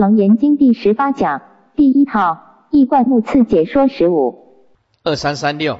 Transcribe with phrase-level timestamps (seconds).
[0.00, 1.42] 楞严经第十八讲
[1.76, 4.64] 第一套易观目次解说十五
[5.02, 5.78] 二三三六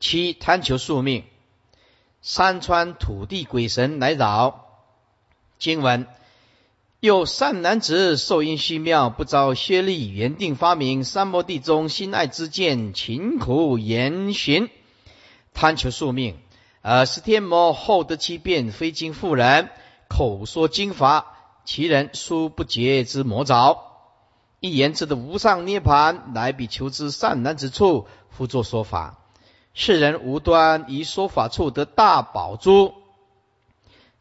[0.00, 1.24] 七贪求宿命，
[2.20, 4.66] 山川土地鬼神来扰。
[5.58, 6.06] 经文
[7.00, 14.68] 有善男子受因虚妙，不遭薛力，原定发明三摩地中心爱之见，勤苦言寻，
[15.54, 16.36] 贪求宿命。
[16.82, 19.70] 而是天魔后得其变，非经妇人
[20.06, 21.34] 口说经法。
[21.68, 23.76] 其人殊不觉之魔爪，
[24.58, 29.18] 一言之的无上涅盘，乃比求之善男之处，复作说法。
[29.74, 32.94] 世人无端以说法处得大宝珠，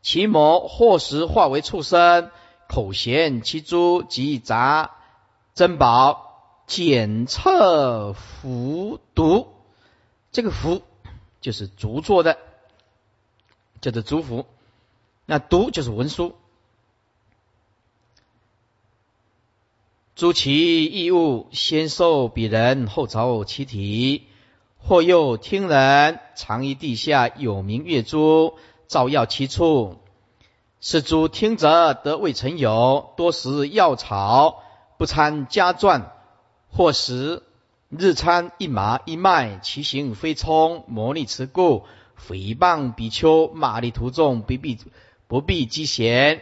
[0.02, 2.32] 其魔或时化为畜生，
[2.68, 4.92] 口衔其珠即杂
[5.56, 9.48] 珍宝，检测服毒。
[10.34, 10.82] 这个符
[11.40, 12.38] 就是竹做的，
[13.80, 14.46] 叫做竹符。
[15.26, 16.36] 那毒就是文书。
[20.18, 24.24] 诸其异物，先受彼人，后着其体；
[24.80, 28.56] 或又听人藏于地下有名月珠，
[28.88, 30.00] 照耀其处。
[30.82, 34.64] 是诸听者得未曾有，多食药草，
[34.98, 36.10] 不参家传；
[36.72, 37.44] 或食
[37.90, 41.84] 日参一麻一麦，其行非冲，魔力持故，
[42.28, 44.80] 诽谤比丘，骂力徒众，不必
[45.28, 46.42] 不必积嫌，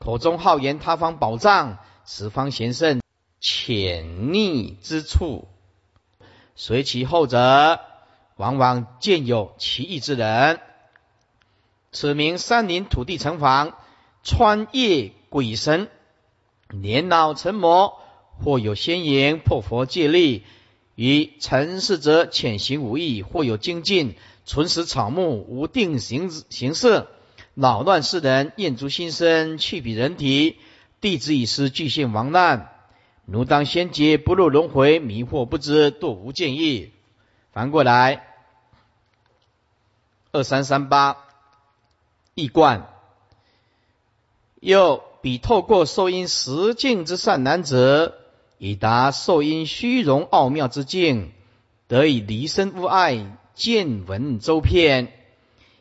[0.00, 1.78] 口中好言他方宝藏。
[2.04, 3.00] 十方贤圣
[3.40, 5.46] 潜匿之处，
[6.56, 7.80] 随其后者，
[8.36, 10.60] 往往见有奇异之人。
[11.92, 13.76] 此名山林土地城房，
[14.24, 15.88] 穿越鬼神，
[16.70, 18.00] 年老成魔，
[18.42, 20.42] 或有仙言破佛戒律，
[20.96, 27.10] 与尘世者潜行无益；或有精进，存食草木，无定形形色，
[27.54, 30.56] 扰乱世人，厌足心生，去彼人体。
[31.02, 32.70] 弟子已失，巨现亡难，
[33.24, 36.92] 奴当先劫，不入轮回，迷惑不知，堕无见意。
[37.50, 38.24] 反过来，
[40.30, 41.16] 二三三八，
[42.36, 42.88] 易冠。
[44.60, 48.14] 又彼透过受因实境之善男子，
[48.58, 51.32] 以达受因虚荣奥妙之境，
[51.88, 55.12] 得以离身无碍，见闻周遍，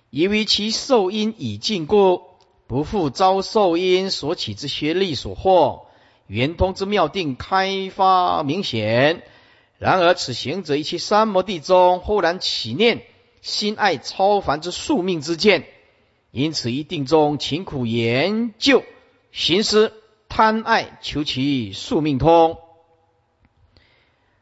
[0.09, 2.30] 以为其受因已尽故。
[2.71, 5.87] 不复遭受因所起之学力所惑，
[6.27, 9.23] 圆通之妙定开发明显。
[9.77, 13.03] 然而此行者一其三摩地中，忽然起念
[13.41, 15.65] 心爱超凡之宿命之见，
[16.31, 18.83] 因此一定中勤苦研究
[19.33, 19.91] 行思
[20.29, 22.57] 贪爱求其宿命通，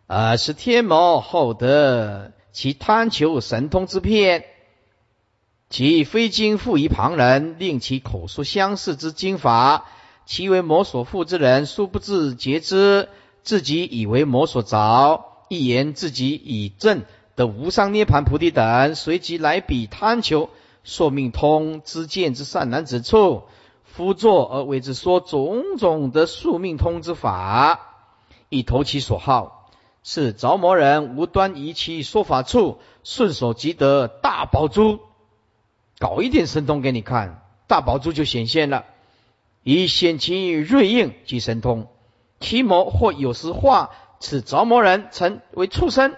[0.06, 4.46] 而是天魔后得其贪求神通之片。
[5.70, 9.86] 其非经复于旁人，令其口说相似之经法，
[10.26, 13.08] 其为魔所附之人，殊不自觉之，
[13.44, 17.04] 自己以为魔所着，一言自己以正
[17.36, 20.50] 的无上涅盘菩提等，随即来比贪求
[20.84, 23.44] 寿命通之见之善男子处，
[23.84, 27.80] 夫作而为之说种种的宿命通之法，
[28.50, 29.70] 以投其所好，
[30.02, 35.00] 是着魔人无端以其说法处，顺手即得大宝珠。
[36.00, 38.86] 搞一点神通给你看，大宝珠就显现了，
[39.64, 41.88] 以显其锐应即神通。
[42.40, 46.16] 其魔或有时化此着魔人成为畜生，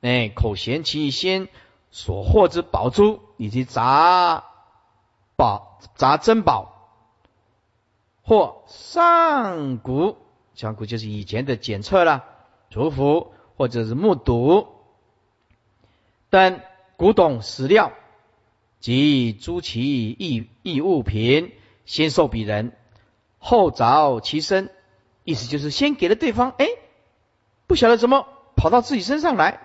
[0.00, 1.46] 哎，口衔其先
[1.92, 4.42] 所获之宝珠以及杂
[5.36, 6.90] 宝杂珍宝，
[8.24, 10.16] 或上古
[10.54, 12.24] 上古就是以前的检测了，
[12.68, 14.66] 祝福或者是目睹
[16.30, 16.60] 等
[16.96, 17.92] 古董史料。
[18.82, 21.52] 即诸其异异物品，
[21.86, 22.72] 先受彼人，
[23.38, 24.70] 后着其身。
[25.22, 26.66] 意思就是先给了对方，哎，
[27.68, 28.26] 不晓得怎么
[28.56, 29.60] 跑到自己身上来，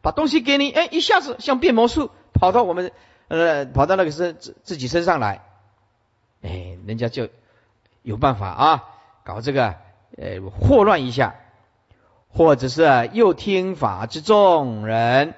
[0.00, 2.90] 把东西给你，哎，一下子像变魔术，跑到我们
[3.28, 5.44] 呃，跑到那个身自自己身上来，
[6.40, 7.28] 哎，人家就
[8.00, 8.84] 有办法啊，
[9.24, 9.74] 搞这个
[10.16, 11.34] 呃祸乱一下，
[12.28, 15.34] 或者是又听法之众人。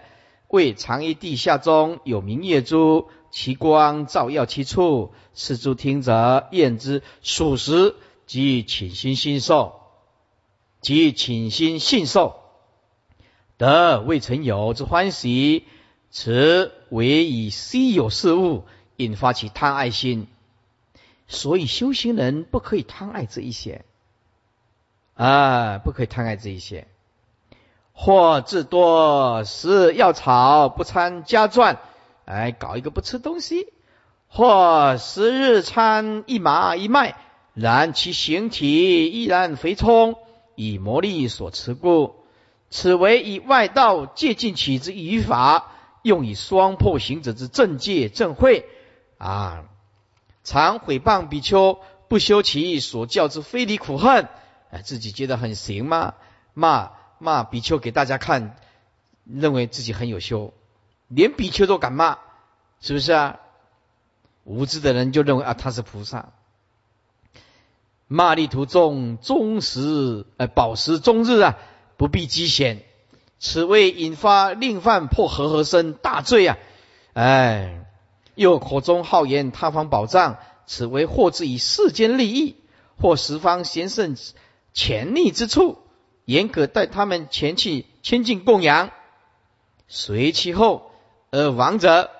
[0.48, 7.94] 为藏于地下中有明月珠，其光照耀其处，是诸听者验之属实，
[8.24, 9.78] 即请心信受，
[10.80, 12.40] 即请心信受，
[13.58, 15.64] 得未曾有之欢喜。
[16.10, 18.64] 此为以稀有事物
[18.96, 20.28] 引发其贪爱心，
[21.28, 23.84] 所以修行人不可以贪爱这一些
[25.14, 26.88] 啊，不可以贪爱这一些。
[27.92, 31.78] 或至多食药草，不参家传，
[32.26, 33.68] 哎，搞一个不吃东西；
[34.28, 37.16] 或十日餐一麻一麦，
[37.54, 40.16] 然其形体依然肥充，
[40.56, 42.16] 以魔力所持故。
[42.68, 48.66] 此为以外道借尽起之语法，用以双破行者之正戒正慧
[49.18, 49.64] 啊！
[50.42, 51.78] 常毁谤比丘，
[52.08, 54.28] 不修其所教之非离苦恨，
[54.70, 56.14] 哎，自己觉得很行吗？
[56.54, 58.56] 骂骂比丘给大家看，
[59.24, 60.52] 认为自己很有修，
[61.08, 62.18] 连比丘都敢骂，
[62.80, 63.40] 是不是啊？
[64.44, 66.32] 无知的人就认为啊他是菩萨。
[68.06, 71.58] 骂力徒众终时，呃，饱食终日啊，
[71.96, 72.84] 不必积险，
[73.40, 76.56] 此为引发令犯破和合身大罪啊！
[77.14, 77.84] 哎，
[78.36, 82.54] 又口中好言他方宝藏，此为获之以世间利益，
[82.96, 84.16] 或十方贤圣
[84.72, 85.78] 潜力之处，
[86.24, 88.92] 严格待他们前去亲近供养，
[89.88, 90.92] 随其后
[91.36, 92.10] 而亡者，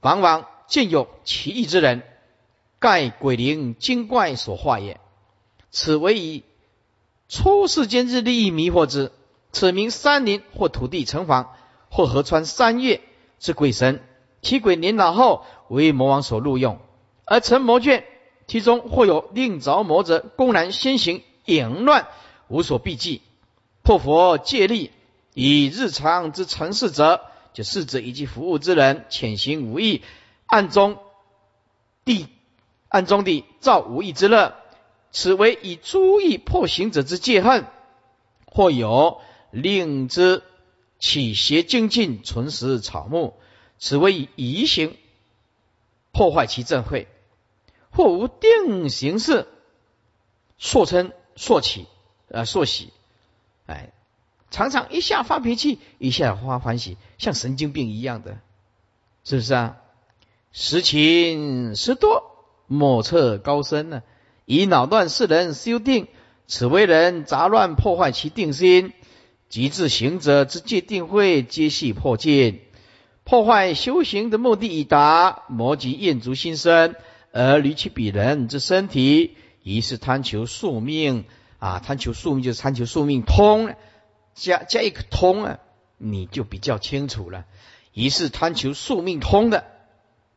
[0.00, 2.02] 往往见有奇异之人。
[2.78, 4.98] 盖鬼灵精怪所化也，
[5.70, 6.42] 此为以
[7.28, 9.12] 出世间之利益迷惑之。
[9.52, 11.48] 此名山林或土地城隍
[11.90, 13.02] 或河川山岳
[13.38, 14.02] 之鬼神，
[14.40, 16.78] 其鬼年老后为魔王所录用，
[17.26, 18.04] 而成魔眷，
[18.46, 22.08] 其中或有令着魔者，公然先行淫乱，
[22.48, 23.20] 无所避忌。
[23.82, 24.90] 破佛戒力，
[25.34, 27.20] 以日常之成事者，
[27.52, 30.02] 就逝者以及服务之人，潜行无益，
[30.46, 30.98] 暗中
[32.04, 32.28] 地。
[32.88, 34.54] 暗中的造无义之乐，
[35.12, 37.64] 此为以诸意破行者之戒恨；
[38.44, 40.42] 或有令之
[40.98, 43.40] 起邪精进，存食草木，
[43.78, 44.94] 此为以移行
[46.10, 47.06] 破坏其正会；
[47.90, 49.48] 或无定形式，
[50.58, 51.86] 朔称朔起，
[52.28, 52.92] 呃朔喜，
[53.64, 53.94] 哎，
[54.52, 58.38] 常常一下发脾气，一下发欢喜，像神经病一样的，
[59.24, 59.78] 是不是啊？
[60.52, 62.28] 时勤时多。
[62.68, 64.02] 莫测高深呢，
[64.46, 66.06] 以恼乱世人修定，
[66.46, 68.94] 此为人杂乱破坏其定心，
[69.50, 72.60] 极致行者之界定慧皆系破戒，
[73.24, 76.94] 破坏修行的目的已达，魔及厌足心生，
[77.30, 81.26] 而离其彼人之身体，疑是贪求宿命
[81.58, 81.78] 啊！
[81.78, 83.74] 贪求宿命就是贪求宿命通，
[84.34, 85.58] 加加一个通啊，
[85.98, 87.44] 你就比较清楚了。
[87.92, 89.64] 疑是贪求宿命通的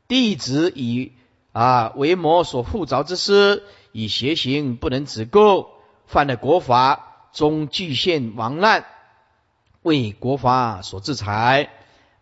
[0.07, 1.13] 弟子以。
[1.51, 3.63] 啊，为魔所附着之师，
[3.93, 5.67] 以邪行不能止垢，
[6.05, 8.83] 犯了国法，终具现亡难，
[9.81, 11.69] 为国法所制裁。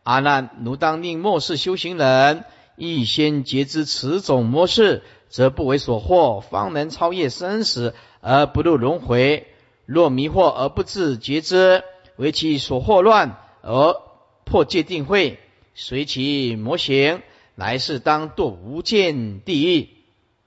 [0.03, 9.47] 阿难，奴当令末世修行人，亦先觉知此种模式，则不为所惑，方能超越生死而不入轮回。
[9.85, 11.83] 若迷惑而不自觉知，
[12.15, 14.01] 为其所惑乱而
[14.45, 15.39] 破戒定慧，
[15.73, 17.21] 随其魔行。
[17.55, 19.89] 来世当堕无间地狱。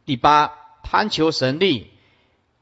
[0.05, 0.53] 第八，
[0.83, 1.87] 贪求神力，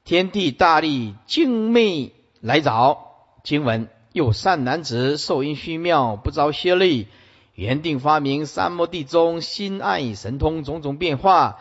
[0.04, 3.14] 天地大力精魅来找。
[3.42, 7.08] 经文：有善男子受因虚妙，不遭邪力，
[7.54, 11.58] 原定发明三摩地中心爱神通种种变化，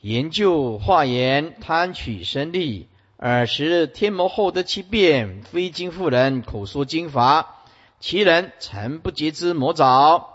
[0.00, 2.86] 研究化言贪取神力。
[3.20, 7.56] 尔时天魔后得其变，非经妇人口说经法，
[7.98, 10.28] 其人曾不觉之魔爪。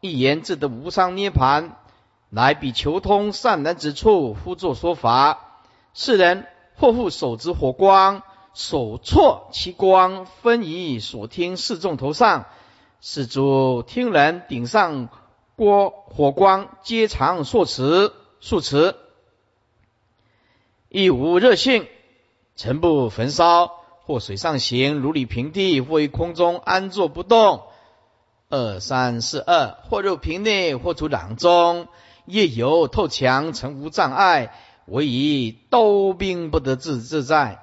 [0.00, 1.76] 一言自得无上涅盘，
[2.30, 5.60] 乃比求通善男之处，呼作说法。
[5.92, 6.46] 世人
[6.76, 8.22] 或复手执火光，
[8.54, 12.46] 手错其光，分移所听示众头上。
[13.02, 15.10] 是诸听人顶上
[15.56, 18.94] 锅火光，皆常数持数持，
[20.88, 21.86] 亦无热性，
[22.56, 23.72] 尘不焚烧。
[24.02, 27.62] 或水上行，如履平地；或于空中安坐不动。
[28.48, 31.86] 二三四二，或入瓶内，或出囊中，
[32.26, 34.52] 夜游透墙，成无障碍。
[34.86, 37.62] 唯以刀兵不得自自在。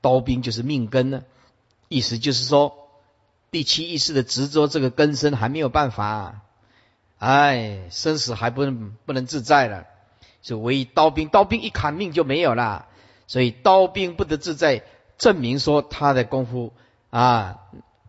[0.00, 1.24] 刀兵就是命根呢，
[1.88, 2.88] 意思就是说，
[3.50, 6.40] 第七意识的执着，这个根深还没有办法，
[7.18, 9.84] 哎，生死还不能不能自在了。
[10.40, 12.86] 就唯以刀兵，刀兵一砍命就没有了。
[13.26, 14.84] 所以刀兵不得自在，
[15.18, 16.72] 证明说他的功夫
[17.10, 17.58] 啊，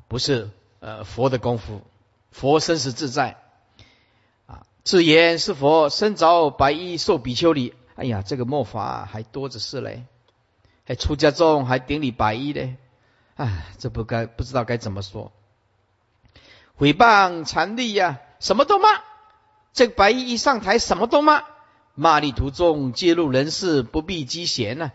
[0.07, 0.49] 不是。
[0.81, 1.81] 呃，佛的功夫，
[2.29, 3.37] 佛生死自在
[4.45, 4.67] 啊！
[4.83, 7.73] 自言是佛身着白衣受比丘礼。
[7.95, 10.03] 哎呀，这个末法还多着是嘞，
[10.85, 12.75] 还出家众还顶礼白衣嘞。
[13.35, 15.31] 哎，这不该不知道该怎么说。
[16.77, 18.89] 诽谤禅力呀，什么都骂。
[19.73, 21.45] 这个白衣一上台，什么都骂。
[21.95, 24.91] 骂力途中揭露人事，不必积嫌呢。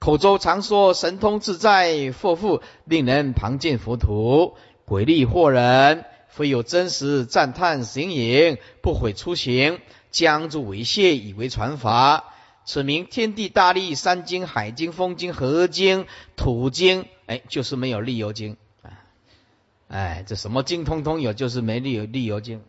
[0.00, 4.56] 口中常说神通自在，祸福令人旁见佛土。
[4.86, 9.78] 鬼力惑人，非有真实赞叹形影，不悔出行，
[10.10, 12.32] 将诸猥亵以为传法。
[12.64, 19.04] 此名天地大力、山经、海经、风经、河经、土经，哎，就是没有利油经啊！
[19.88, 22.62] 哎，这什么经通通有，就是没利有利油经。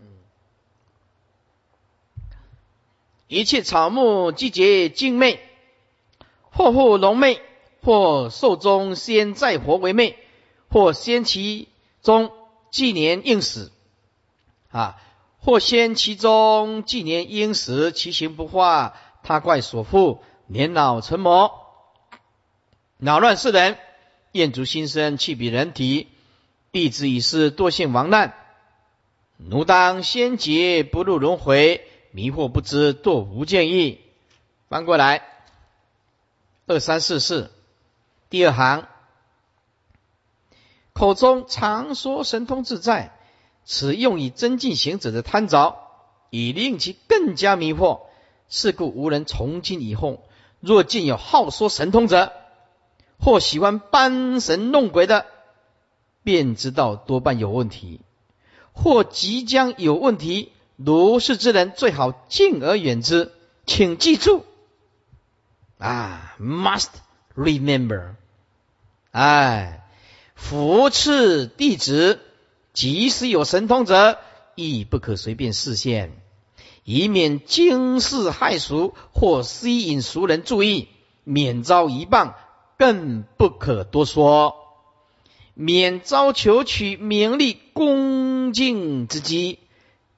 [3.28, 5.40] 一切草木季节精昧，
[6.52, 7.42] 或护龙妹，
[7.82, 10.18] 或寿终先在活为妹，
[10.70, 11.68] 或先其
[12.04, 12.32] 中
[12.70, 13.72] 纪年应死
[14.70, 14.98] 啊，
[15.40, 18.94] 或先其中纪年应死，其形不化。
[19.24, 21.52] 他怪所负，年老成魔，
[22.98, 23.78] 扰乱世人，
[24.32, 26.08] 厌足心生，气比人体，
[26.72, 28.34] 弟子已是堕性亡难，
[29.38, 34.00] 奴当先劫不入轮回，迷惑不知堕无见意。
[34.70, 35.22] 翻过来，
[36.72, 37.52] 二三四四，
[38.30, 38.88] 第二行，
[40.94, 43.14] 口中常说神通自在，
[43.66, 45.76] 此用以增进行者的贪着，
[46.30, 48.04] 以令其更加迷惑。
[48.48, 50.24] 是故无人从今以后，
[50.62, 52.32] 若见有好说神通者，
[53.20, 55.26] 或喜欢搬神弄鬼的，
[56.24, 58.00] 便知道多半有问题，
[58.72, 60.54] 或即将有问题。
[60.78, 63.34] 如是之人，最好敬而远之。
[63.66, 64.46] 请记住，
[65.82, 66.90] 啊，must
[67.36, 68.14] remember，
[69.10, 69.84] 哎，
[70.36, 72.20] 扶持弟子，
[72.72, 74.20] 即使有神通者，
[74.54, 76.22] 亦不可随便视线。
[76.84, 80.88] 以免惊世骇俗，或吸引俗人注意，
[81.24, 82.36] 免遭一棒，
[82.78, 84.56] 更不可多说。
[85.56, 89.58] 免遭求取名利恭敬之机，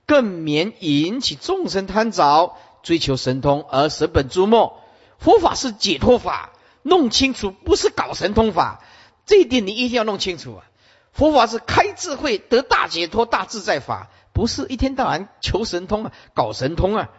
[0.06, 4.83] 更免引起众生贪着，追求神通而舍本逐末。
[5.24, 6.52] 佛法是解脱法，
[6.82, 8.84] 弄清楚不是搞神通法，
[9.26, 10.66] 这一点你一定要弄清楚啊！
[11.14, 14.10] 佛法是开智慧得大解脱大自在法。
[14.34, 17.10] 不是一天到晚求神通啊，搞神通啊，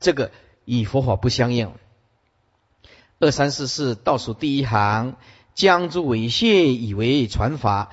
[0.00, 0.30] 这个
[0.64, 1.72] 与佛法不相应。
[3.20, 5.16] 二三四四倒数第一行，
[5.54, 7.90] 将诸猥亵以为传法，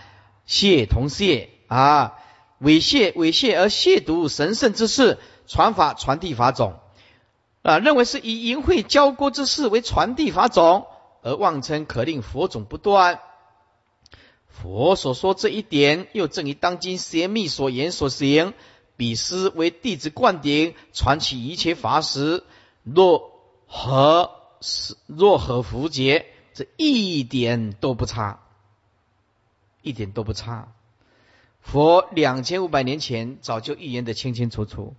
[0.48, 2.13] 亵同亵啊，
[2.62, 6.79] 猥亵猥亵而亵渎神圣之事，传法传递法种
[7.62, 10.88] 啊，认为是以淫秽交郭之事为传递法种，
[11.22, 13.20] 而妄称可令佛种不断。
[14.48, 18.53] 佛所说这一点，又正于当今邪密所言所行。
[18.98, 22.44] 彼师为弟子灌顶，传起一切法时，
[22.84, 23.32] 若
[23.65, 28.41] 何是若何符节，这一点都不差，
[29.82, 30.72] 一点都不差。
[31.62, 34.96] 佛两千五百年前早就预言的清清楚楚。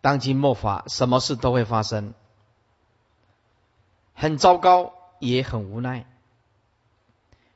[0.00, 2.14] 当今末法，什么事都会发生，
[4.14, 6.06] 很糟糕，也很无奈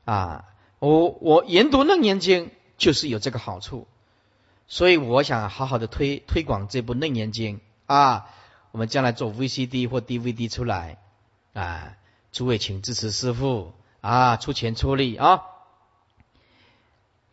[0.05, 0.45] 啊。
[0.79, 3.87] 我我研读楞严经就是有这个好处，
[4.67, 8.27] 所以我想好好的推推广这部楞严经啊。
[8.73, 10.99] 我们将来做 VCD 或 DVD 出来
[11.53, 11.95] 啊，
[12.33, 15.45] 诸位请支持师父啊，出钱出力啊。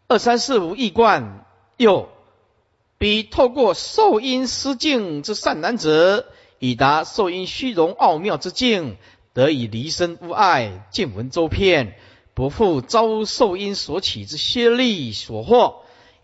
[0.08, 1.46] 二三四五一贯
[1.78, 2.10] 又
[3.02, 6.28] 比透过受因失境之善男子，
[6.60, 8.98] 以达受因虚荣奥妙之境，
[9.34, 11.96] 得以离身无碍，见闻周遍。
[12.36, 15.78] 不复遭受因所起之先力所惑，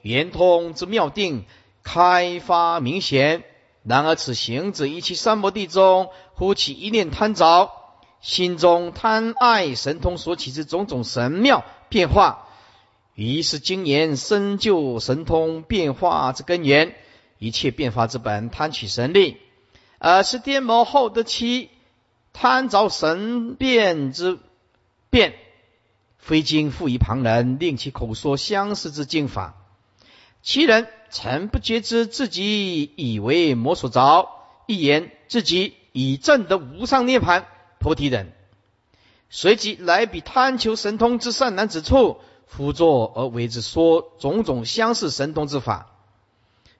[0.04, 1.46] 圆通之妙定
[1.82, 3.44] 开发明显。
[3.82, 7.72] 然而此行者一其三摩地中，忽起一念贪着，
[8.22, 12.47] 心中贪爱神通所起之种种神妙变化，
[13.18, 16.94] 于是经言深究神通变化之根源，
[17.40, 19.38] 一切变化之本，贪取神力，
[19.98, 21.72] 而是颠魔后的其
[22.32, 24.38] 贪着神变之
[25.10, 25.34] 变。
[26.20, 29.56] 非经复于旁人，令其口说相似之经法，
[30.44, 34.30] 其人曾不觉知自己以为魔所着，
[34.68, 37.48] 一言自己已证得无上涅盘
[37.80, 38.28] 菩提等，
[39.32, 45.92] 随即来比贪求神通之善男子处辅作而为之说种种相似神通之法。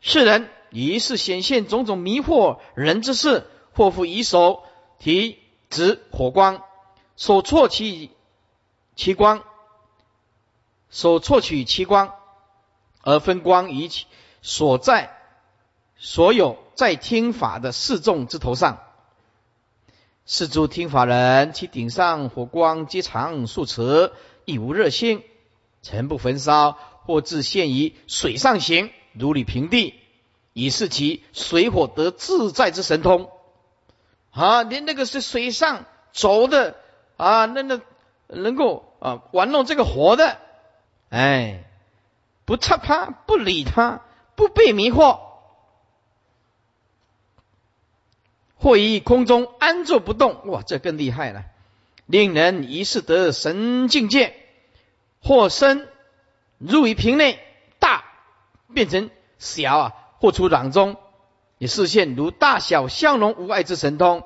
[0.02, 4.64] 世人于是显现种种迷惑人之事，或复以手
[4.98, 5.38] 提
[5.70, 6.64] 指火光，
[7.16, 8.10] 所错其。
[8.96, 9.44] 其光
[10.90, 12.16] 所错取其光，
[13.04, 14.08] 而分光于其
[14.42, 15.16] 所在
[15.98, 18.80] 所有在听法的示众之头上。
[20.26, 24.12] 是诸听法人，其顶上火光皆常数尺，
[24.46, 25.24] 亦无热心，
[25.88, 29.94] 尘不焚烧，或自现于水上行，如履平地，
[30.52, 33.32] 以示其水火得自在之神通。
[34.32, 36.76] 啊，连那个是水上走的
[37.16, 37.80] 啊，那那
[38.28, 38.84] 能够。
[39.00, 40.40] 啊，玩弄这个活的，
[41.10, 41.66] 哎，
[42.46, 44.02] 不插他，不理他，
[44.36, 45.20] 不被迷惑。
[48.56, 51.44] 或于空中安坐不动，哇，这更厉害了，
[52.08, 54.34] 令人一世得神境界；
[55.28, 55.90] 或身
[56.58, 57.38] 入于瓶内，
[57.80, 58.06] 大
[58.74, 60.96] 变成小啊，或出囊中，
[61.58, 64.22] 也视线如大小相融无碍之神通；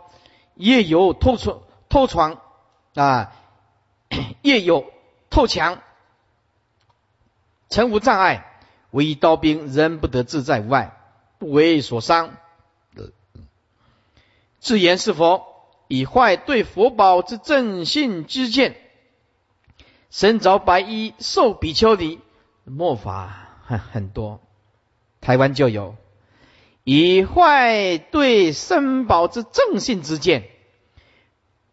[0.53, 2.39] 夜有透出透床
[2.93, 3.33] 啊，
[4.43, 4.93] 夜有
[5.31, 5.81] 透墙，
[7.69, 10.95] 成无障碍，唯一刀兵仍不得自在无碍，
[11.39, 12.37] 不为所伤。
[14.59, 15.47] 自言是佛，
[15.87, 18.75] 以坏对佛宝之正信之见，
[20.11, 22.19] 身着白衣，受比丘尼，
[22.65, 24.41] 末法很很多，
[25.21, 25.95] 台湾就有
[26.83, 30.49] 以坏对身宝之正信之见，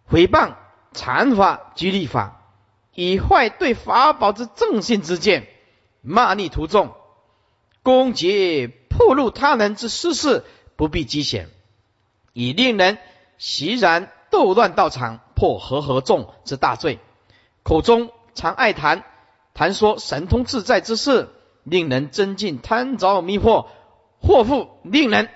[0.09, 0.54] 诽谤
[0.92, 2.54] 禅法居立法，
[2.95, 5.49] 以坏对法宝之正信之见，
[6.00, 6.95] 骂逆徒众，
[7.83, 10.45] 攻击破露他人之私事，
[10.76, 11.49] 不必机险。
[12.33, 12.99] 以令人
[13.37, 17.00] 习然斗乱道场，破和合众之大罪。
[17.64, 19.04] 口中常爱谈
[19.52, 21.28] 谈说神通自在之事，
[21.64, 23.66] 令人增进贪着迷惑，
[24.21, 25.28] 祸福令人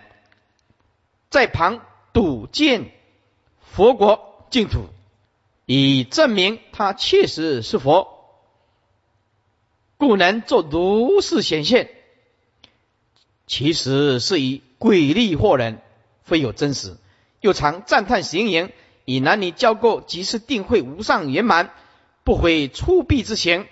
[1.28, 1.80] 在旁
[2.12, 2.92] 睹见
[3.59, 4.85] 佛国净土，
[5.66, 8.06] 以证明他确实是佛，
[9.97, 11.90] 故能作如是显现。
[13.49, 15.82] 其实是以鬼力惑人。
[16.23, 16.99] 非有真实，
[17.40, 18.73] 又常赞叹行言，
[19.04, 21.75] 以男女交媾，即是定会无上圆满，
[22.24, 23.66] 不悔出弊之行，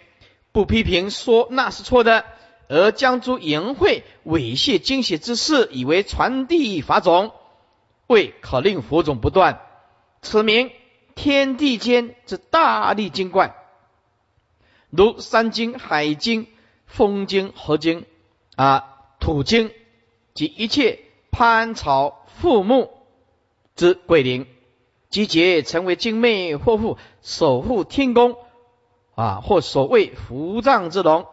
[0.52, 2.24] 不批评说那是错的，
[2.68, 7.32] 而将诸淫秽猥亵精邪之事，以为传递法种，
[8.06, 9.60] 为可令佛种不断。
[10.22, 10.70] 此名
[11.14, 13.54] 天地间之大力精怪，
[14.90, 16.46] 如山经、海经、
[16.86, 18.04] 风经、河经
[18.56, 19.72] 啊、土经
[20.34, 22.16] 及一切攀草。
[22.40, 22.90] 附木
[23.76, 24.46] 之鬼灵，
[25.10, 28.36] 集结成为精魅，或护守护天宫
[29.14, 31.26] 啊，或所谓伏藏之龙，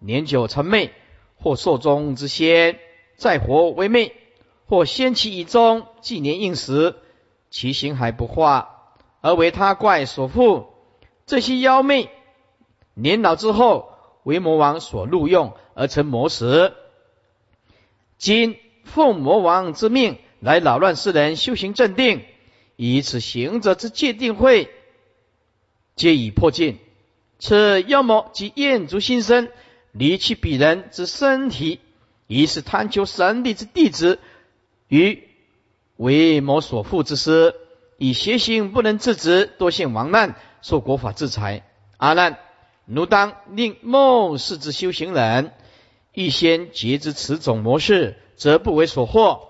[0.00, 0.92] 年久成魅，
[1.36, 2.78] 或寿终之仙，
[3.16, 4.12] 再活为魅，
[4.66, 6.96] 或先其以终，纪年应时，
[7.48, 10.66] 其形还不化，而为他怪所附。
[11.24, 12.10] 这些妖魅
[12.94, 13.92] 年老之后，
[14.24, 16.72] 为魔王所录用，而成魔时。
[18.18, 20.18] 今奉魔王之命。
[20.42, 22.24] 来扰乱世人修行正定，
[22.76, 24.70] 以此行者之界定慧，
[25.94, 26.78] 皆已破尽。
[27.38, 29.48] 此妖魔即厌足心生，
[29.90, 31.80] 离弃彼人之身体，
[32.26, 34.18] 疑是贪求神力之弟子，
[34.88, 35.22] 于
[35.96, 37.54] 为魔所缚之师，
[37.98, 41.64] 以邪行不能制止，多陷亡难，受国法制裁。
[41.96, 42.38] 阿难，
[42.86, 45.52] 奴当令末世之修行人，
[46.12, 49.40] 预先截知此种模式，则不为所惑。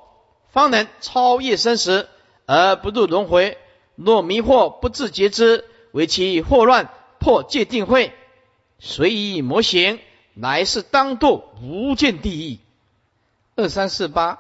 [0.49, 2.09] 方能超越生死
[2.53, 3.57] 而不入轮回。
[3.95, 8.12] 若迷惑不自觉之，为其惑乱破戒定慧，
[8.79, 10.01] 随意模型，
[10.35, 12.59] 乃是当堕无间地狱。
[13.57, 14.38] 二三四八，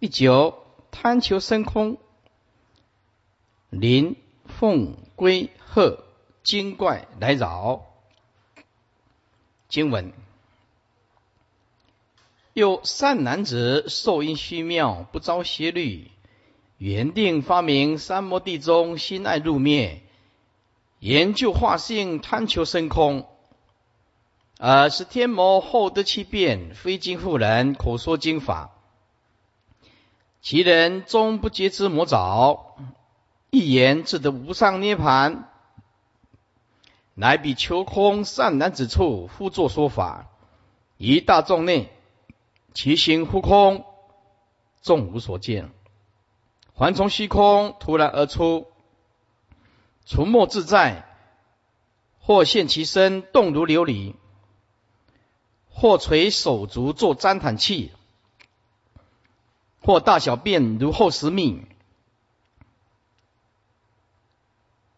[0.00, 1.98] 第九贪求升空，
[3.70, 6.02] 灵凤龟鹤
[6.42, 7.86] 精怪来扰。
[9.68, 10.12] 经文。
[12.58, 16.10] 有善男子受因虚妙，不遭邪律，
[16.76, 20.02] 原定发明三摩地中心爱入灭，
[20.98, 23.28] 研究化性贪求升空，
[24.58, 28.72] 而是天魔后得其变，非经妇人口说经法，
[30.42, 32.74] 其人终不觉知魔爪，
[33.50, 35.48] 一言自得无上涅盘，
[37.14, 40.26] 乃比求空善男子处，复作说法，
[40.96, 41.92] 于大众内。
[42.80, 43.84] 其心忽空，
[44.82, 45.72] 众无所见，
[46.74, 48.68] 还从虚空突然而出，
[50.06, 51.04] 除没自在，
[52.20, 54.14] 或现其身动如琉璃，
[55.68, 57.90] 或垂手足作粘毯器，
[59.82, 61.66] 或大小便如后十命，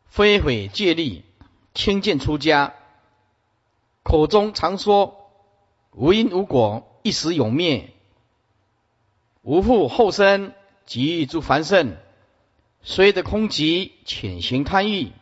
[0.04, 1.24] 非毁戒力，
[1.72, 2.74] 轻贱出家，
[4.02, 5.30] 口中常说
[5.92, 6.86] 无因无果。
[7.02, 7.90] 一时永灭，
[9.42, 10.52] 无复后生
[10.84, 11.96] 及诸凡圣，
[12.82, 15.12] 虽得空寂，潜行贪欲，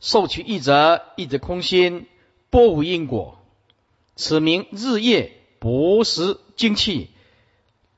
[0.00, 2.06] 受取一则，一则空心，
[2.50, 3.38] 波无因果。
[4.14, 7.10] 此名日夜不食精气，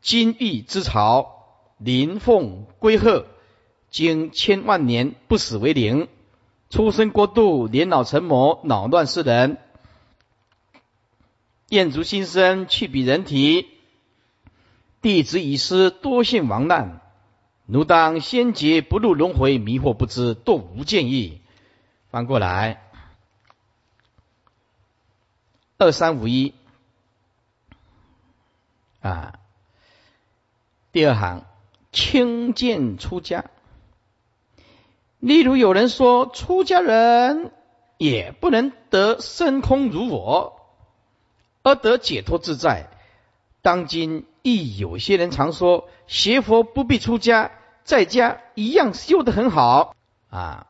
[0.00, 1.46] 金玉之巢，
[1.78, 3.26] 灵凤归鹤，
[3.90, 6.08] 经千万年不死为灵，
[6.68, 9.58] 出生过度，年老成魔，恼乱世人。
[11.70, 13.68] 厌足心生，去彼人体，
[15.00, 17.00] 弟子已失，多幸亡难。
[17.66, 21.40] 奴当先劫不入轮回，迷惑不知，堕无见意。
[22.10, 22.82] 翻过来，
[25.78, 26.54] 二三五一
[29.00, 29.38] 啊，
[30.90, 31.46] 第二行
[31.92, 33.44] 轻贱出家。
[35.20, 37.52] 例如有人说，出家人
[37.96, 40.59] 也不能得深空如我，
[41.62, 42.88] 而得解脱自在。
[43.62, 47.52] 当今亦有些人常说，学佛不必出家。
[47.82, 49.96] 在家一样修得很好
[50.28, 50.66] 啊！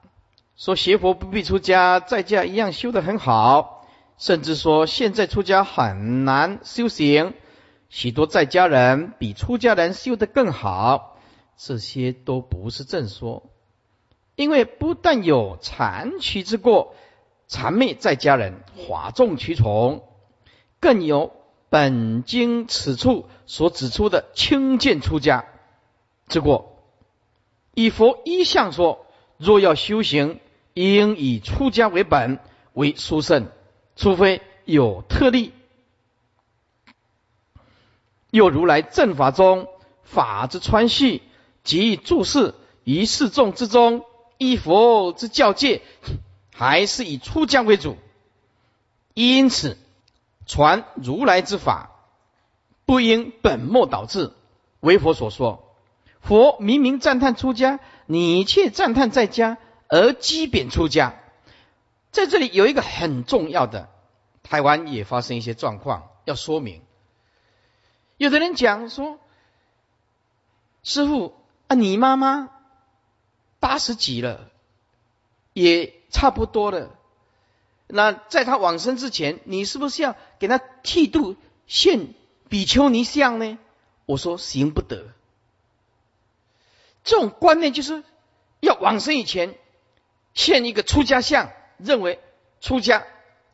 [0.57, 7.35] 说学佛不必出家，在家一样修得很好，甚至说现在出家很难修行，
[7.91, 11.19] 许多在家人比出家人修得更好，
[11.59, 13.43] 这些都不是正说。
[14.37, 16.95] 因为不但有残取之过，
[17.49, 20.05] 谄媚在家人，哗众取宠，
[20.81, 21.33] 更有
[21.69, 25.45] 本经此处所指出的轻贱出家
[26.29, 26.83] 之过。
[27.75, 30.41] 以佛一向说，若要修行，
[30.75, 32.41] 应以出家为本
[32.73, 33.49] 为殊胜，
[33.95, 35.53] 除非有特例。
[38.31, 39.69] 又如来正法中
[40.03, 41.23] 法之川续
[41.63, 44.05] 及注释于世众之中，
[44.39, 45.83] 依佛之教戒，
[46.55, 47.97] 还是以出家为主。
[49.15, 49.77] 因此，
[50.51, 51.93] 传如来之法，
[52.85, 54.33] 不应本末倒置，
[54.81, 55.65] 为佛所说。
[56.21, 61.15] 佛明明赞叹出家，你却赞叹在家，而讥贬出家。
[62.11, 63.89] 在这里有一个很重要的，
[64.43, 66.83] 台湾也发生一些状况，要说明。
[68.17, 69.21] 有的人讲说
[70.83, 71.37] ：“师傅
[71.69, 72.51] 啊，你妈妈
[73.61, 74.51] 八十几了，
[75.53, 76.91] 也差不多了。
[77.93, 81.37] 那在他往生之前，你是不是要给他剃度
[81.69, 82.15] 献
[82.49, 83.57] 比丘尼像呢？”
[84.07, 85.07] 我说：“行不得。”
[87.05, 88.03] 这种观念就是
[88.59, 89.57] 要往生以前
[90.35, 92.19] 献一个出家相，认为
[92.61, 93.07] 出家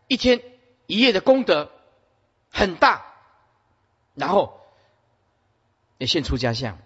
[0.09, 0.43] 一天
[0.87, 1.71] 一夜的功德
[2.51, 3.05] 很大，
[4.15, 4.61] 然后
[5.99, 6.79] 也献出家相。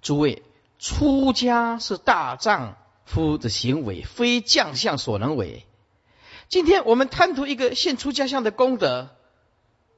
[0.00, 0.42] 诸位，
[0.78, 5.64] 出家是大丈夫的行为，非将相所能为。
[6.52, 9.08] 今天我们贪图一个献出家相的功德，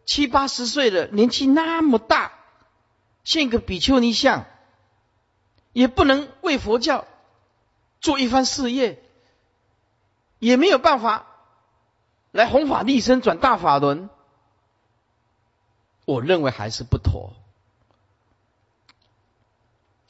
[0.06, 2.30] 七八十岁了，年纪那么大，
[3.24, 4.46] 献个比丘尼像。
[5.72, 7.08] 也不能为佛教
[8.00, 9.02] 做一番事业，
[10.38, 11.26] 也没有办法
[12.30, 14.08] 来弘法立身、转大法轮。
[16.04, 17.32] 我认为还是不妥，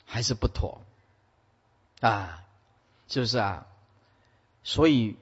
[0.05, 0.83] 还是不妥
[2.01, 2.43] 啊！
[3.09, 3.67] 是不是啊？
[4.63, 5.17] 所以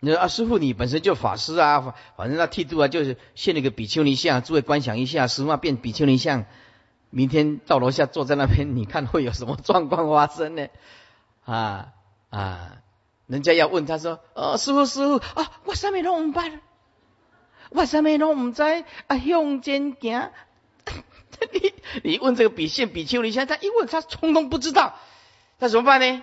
[0.00, 6.46] 你说啊，师傅你本身就法师啊，反正那剃度啊，就是现那个比丘尼像，诸位观想一下，师傅变比丘尼像。
[7.12, 10.68] 明天到楼下坐在那边，你看会有什么状况发生呢？
[11.44, 11.88] 啊
[12.30, 12.76] 啊！
[13.26, 16.60] 人家要问他说：“哦，师傅师傅啊，我什么都唔办，
[17.70, 20.30] 我什么都唔知啊，向前行。
[21.52, 24.94] ”你你问这个比现比丘尼像，他一问他通通不知道，
[25.58, 26.22] 那怎么办呢？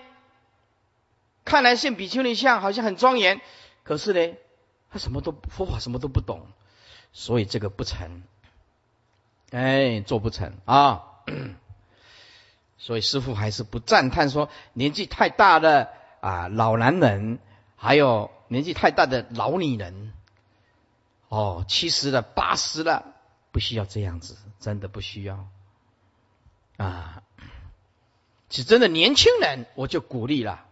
[1.44, 3.42] 看来现比丘尼像好像很庄严，
[3.88, 4.36] 可是呢，
[4.92, 6.46] 他什么都佛法什么都不懂，
[7.14, 8.22] 所以这个不成。
[9.52, 11.06] 哎，做不成啊！
[12.78, 17.40] 所以师傅还是不赞叹说年纪太大的啊老男人，
[17.78, 20.12] 还有年纪太大的老女人。
[21.30, 23.16] 哦，七十了、八十了，
[23.54, 25.48] 不需要这样子，真的不需要
[26.76, 27.24] 啊！
[28.50, 30.66] 是真的年轻人，我就鼓励了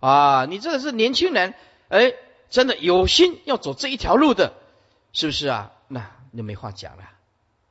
[0.00, 0.46] 啊！
[0.46, 1.52] 你这个是年轻人，
[1.88, 2.14] 哎，
[2.50, 4.52] 真的有心要走这一条路的，
[5.12, 5.72] 是不是啊？
[5.88, 7.04] 那就没话讲了。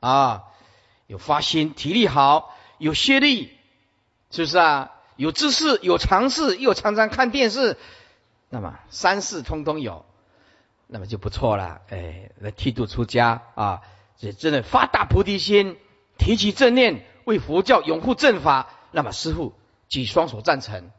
[0.00, 0.44] 啊，
[1.06, 3.52] 有发心，体力好，有学历，
[4.30, 4.92] 是不是啊？
[5.16, 7.76] 有知识，有常识，又常常看电视，
[8.48, 10.06] 那么三世通通有，
[10.86, 11.82] 那么就不错了。
[11.90, 13.82] 哎，来剃度出家啊，
[14.18, 15.76] 这真的发大菩提心，
[16.16, 19.52] 提起正念，为佛教拥护正法，那么师父
[19.90, 20.90] 举双手赞成。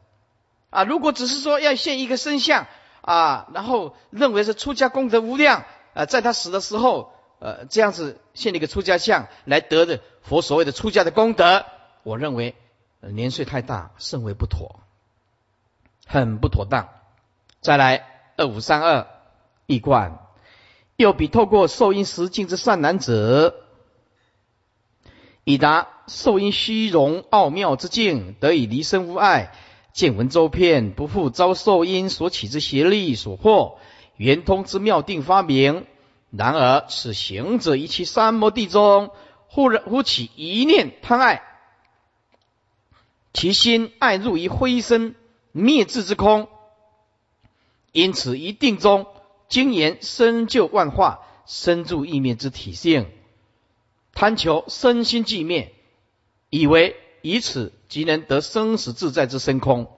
[0.70, 2.68] 啊，如果只是说要现一个身相
[3.02, 7.12] 啊，然后认为是出家功德无量啊，在他死的时候。
[7.44, 11.66] 呃，这样子献一个出家相来得的佛所谓的出家的功德，
[12.04, 12.54] 我认为
[13.00, 14.78] 年岁太大，甚为不妥，
[16.06, 16.88] 很不妥当。
[17.60, 19.08] 再来二五三二
[19.66, 20.20] 一贯，
[20.94, 23.54] 又比透过受因实境之善男子，
[25.42, 29.52] 以达受因虚荣奥妙之境，得以离身无碍，
[29.92, 33.74] 见闻周遍，不复遭受因所起之邪力所惑，
[34.16, 35.86] 圆通之妙定发明。
[36.30, 39.10] 然而，此行者于其三摩地中，
[39.48, 41.42] 忽然忽起一念贪爱，
[43.34, 45.14] 其心爱入于灰身
[45.52, 46.48] 灭智之空，
[47.92, 49.06] 因此一定中
[49.48, 53.10] 精言深就万化，深住意灭之体性，
[54.14, 55.74] 贪求身心寂灭，
[56.48, 59.90] 以为以此即能得生死自在之深空，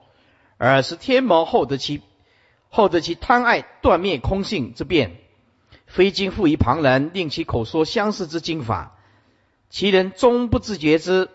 [0.57, 2.01] 而是天魔后得其
[2.69, 5.17] 后得其贪爱断灭空性之变，
[5.87, 8.97] 非经复于旁人，令其口说相似之经法。
[9.69, 11.29] 其人终不自觉之，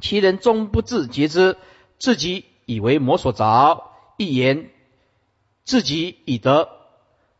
[0.00, 1.56] 其人终不自觉之，
[1.98, 4.70] 自己以为魔所着，一言
[5.64, 6.68] 自己已得，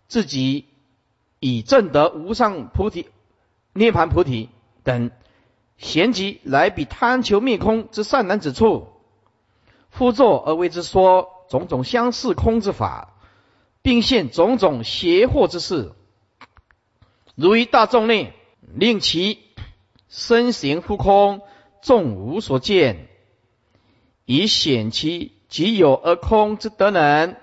[0.08, 0.66] 自己
[1.38, 3.06] 已证得无上菩提、
[3.72, 4.48] 涅盘菩提
[4.82, 5.10] 等，
[5.80, 8.86] 闲集来比贪求灭空之善男子处，
[9.88, 13.14] 复作而为之说种种相似空之法，
[13.82, 15.92] 并现种种邪惑之事，
[17.34, 18.32] 如于大众内，
[18.74, 19.40] 令其。
[20.12, 21.40] 身形忽空，
[21.82, 23.06] 众无所见，
[24.24, 27.36] 以显其即有而空之德能。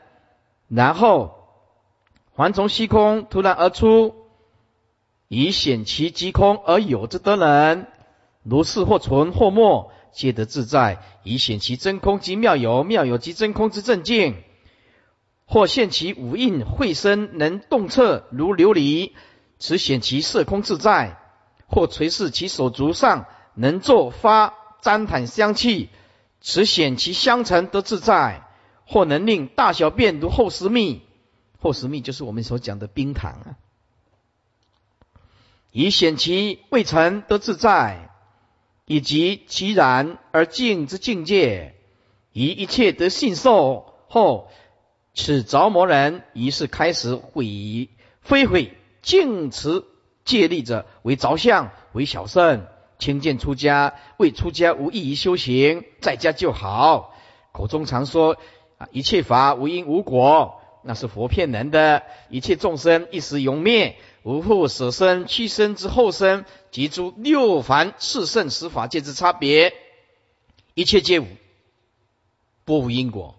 [0.67, 1.47] 然后
[2.35, 4.15] 还从虚空突然而出，
[5.29, 7.87] 以显其即空而有之德能。
[8.49, 11.03] 如是或存或没，皆得自在。
[11.23, 14.35] 以显其真空及妙有，妙有即真空之正境。
[15.45, 19.11] 或现其五印会身能动彻如琉璃，
[19.59, 21.19] 此显其色空自在。
[21.67, 25.89] 或垂视其手足上，能作发沾毯香气，
[26.39, 28.43] 此显其香尘得自在；
[28.85, 31.01] 或能令大小便如后石蜜，
[31.59, 33.59] 后石蜜就是我们所讲的冰糖啊，
[35.73, 38.09] 以显其未成得自在，
[38.87, 41.75] 以及其然而静之境界，
[42.31, 44.49] 以一切得信受后，
[45.13, 47.89] 此着魔人于是开始毁
[48.21, 48.73] 非毁
[49.03, 49.83] 净持。
[50.23, 52.65] 借力者为着相，为小圣，
[52.99, 57.15] 轻贱出家，未出家无异于修行，在家就好。
[57.53, 58.35] 口中常说
[58.77, 62.03] 啊，一切法无因无果，那是佛骗人的。
[62.29, 63.95] 一切众生一时永灭，
[64.27, 69.73] 无复舍身去身之后生，及诸六凡四圣十法界之差别，
[70.73, 71.27] 一切皆无，
[72.65, 73.35] 不无因果，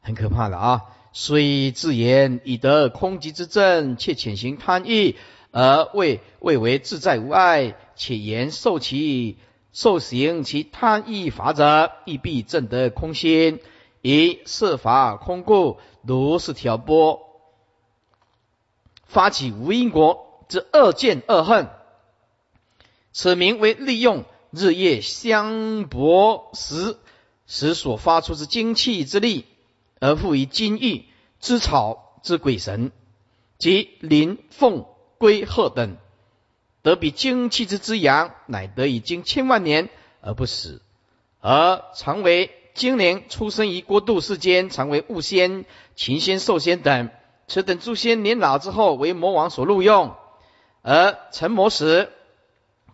[0.00, 0.82] 很可怕的啊！
[1.12, 5.14] 虽自言以得空寂之正，却潜行贪欲。
[5.52, 9.38] 而未未为自在无碍，且言受其
[9.72, 13.60] 受行其贪欲法者，亦必正得空心，
[14.02, 17.29] 以设法空故，如是挑拨，
[19.10, 21.68] 发起无因果之恶见恶恨，
[23.12, 26.96] 此名为利用日夜相搏时
[27.46, 29.44] 时所发出之精气之力，
[29.98, 31.04] 而赋予金玉
[31.40, 32.92] 之草之鬼神
[33.58, 34.86] 及灵凤。
[35.18, 35.98] 龟鹤等
[36.80, 39.90] 得比精气之滋养，乃得以经千万年
[40.22, 40.80] 而不死，
[41.40, 47.10] 而常为精灵出生于国度世间，常为物仙、禽仙、兽仙等。
[47.50, 50.14] 此等诸仙年老之后，为魔王所录用，
[50.82, 52.08] 而成魔时，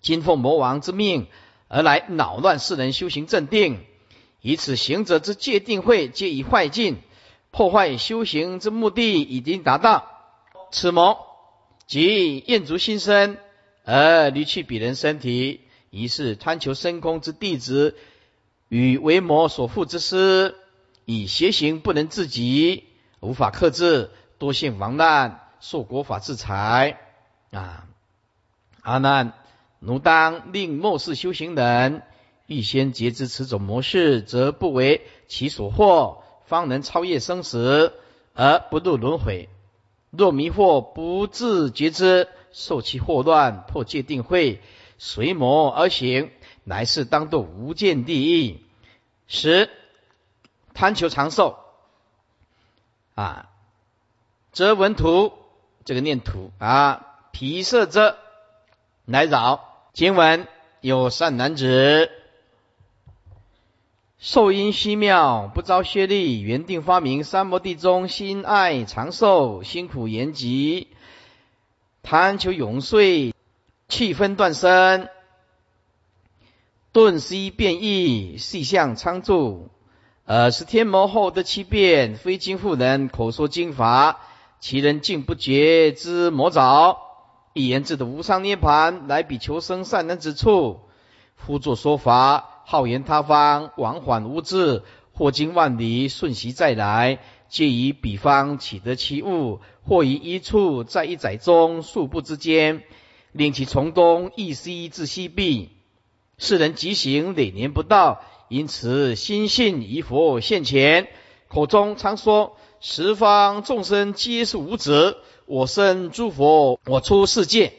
[0.00, 1.26] 今奉魔王之命
[1.68, 3.84] 而来扰乱世人修行正定，
[4.40, 6.96] 以此行者之戒定慧皆已坏尽，
[7.50, 10.10] 破坏修行之目的已经达到。
[10.70, 11.18] 此魔。
[11.86, 13.36] 即厌足心身
[13.84, 17.94] 而离去彼人身体，于是贪求深空之弟子
[18.70, 20.54] 与为魔所附之师，
[21.04, 22.84] 以邪行不能自己，
[23.20, 27.00] 无法克制，多陷亡难，受国法制裁。
[27.50, 27.86] 啊，
[28.82, 29.32] 阿难，
[29.78, 32.02] 奴当令末世修行人
[32.46, 37.94] 预先觉知此种模式，则不为其所惑，方能超越生死
[38.34, 39.48] 而不入轮回。
[40.10, 44.60] 若迷惑不自觉知，受其惑乱，破戒定慧，
[44.98, 46.30] 随魔而行，
[46.64, 48.60] 乃是当堕无间地狱。
[49.26, 49.68] 十
[50.72, 51.58] 贪求长寿
[53.14, 53.50] 啊，
[54.56, 55.34] 则闻图
[55.84, 58.16] 这个念图啊，皮色者
[59.04, 59.60] 来扰
[59.92, 60.48] 经文
[60.80, 62.10] 有善男子。
[64.18, 70.88] 受因虚妙，不遭削力，原定发明三摩地中，心爱长寿，辛苦延吉，
[72.02, 73.34] 贪求永岁，
[73.88, 75.10] 气分断身，
[76.92, 79.68] 顿息变异，细相昌著。
[80.24, 84.18] 呃，是天魔后的七变，非经妇人口说经法，
[84.68, 86.98] 其人竟不觉之魔爪，
[87.52, 90.80] 一言自的无上涅盘，来比求生善人之处，
[91.36, 92.64] 夫作说法。
[92.64, 102.82] 好言他方，往返无滞，或经万里，瞬息再来，皆以彼方取得其物；或于一处，在一载中，数步之间，
[103.30, 105.70] 令其从东一西至西壁。
[106.38, 111.06] 世人即行累年不到，因此心信疑佛现前，
[111.46, 112.56] 口中常说：
[112.88, 117.72] 十方众生皆是无子，我生诸佛，我出世界，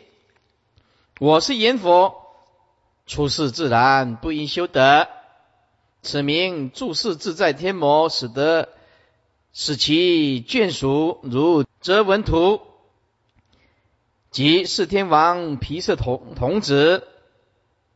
[1.21, 2.25] 我是阎佛，
[3.05, 5.07] 出世自然不应修德。
[6.01, 8.67] 此名注世自在天魔，使得
[9.53, 12.59] 使其眷属如则文图
[14.29, 17.07] 即是天王皮色童童子。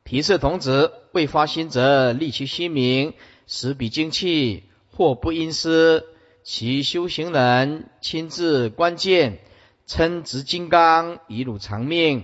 [0.05, 3.13] 皮色童子未发心者，立其心明，
[3.47, 4.63] 使彼精气，
[4.95, 6.05] 或不因师，
[6.43, 9.39] 其修行人亲自关键，
[9.85, 12.23] 称执金刚，以汝长命，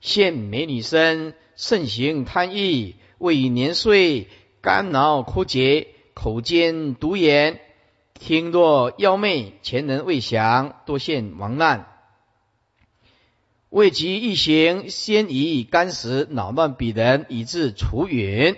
[0.00, 4.28] 现美女身，盛行贪欲，未以年岁，
[4.60, 7.60] 肝脑枯竭，口尖毒言，
[8.18, 11.86] 听若妖媚，前人未降，多现亡难。
[13.70, 18.56] 未及一行，先以干食恼乱彼人，以致除云。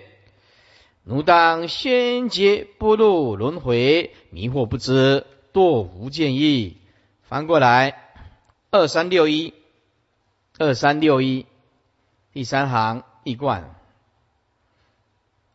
[1.08, 6.76] 奴当先劫不入轮回，迷惑不知，堕无见意。
[7.22, 8.12] 翻过来，
[8.70, 9.54] 二三六一，
[10.58, 11.46] 二三六一，
[12.34, 13.74] 第三行一贯。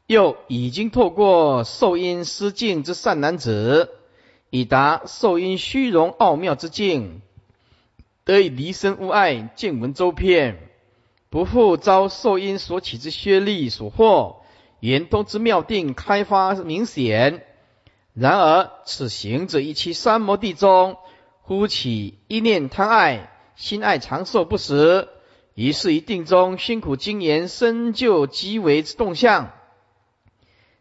[0.08, 3.92] 又已经透过受因失境之善男子，
[4.50, 7.22] 以达受因虚荣奥妙之境。
[8.24, 10.68] 得以离身无碍，见闻周遍，
[11.30, 14.38] 不复遭受因所起之削力所惑，
[14.84, 17.46] 圆通之妙定开发明显。
[18.14, 20.98] 然而此行者一期三摩地中，
[21.42, 25.08] 忽起一念贪爱，心爱长寿不死，
[25.56, 29.54] 于是一定中辛苦精研深究极为之动向，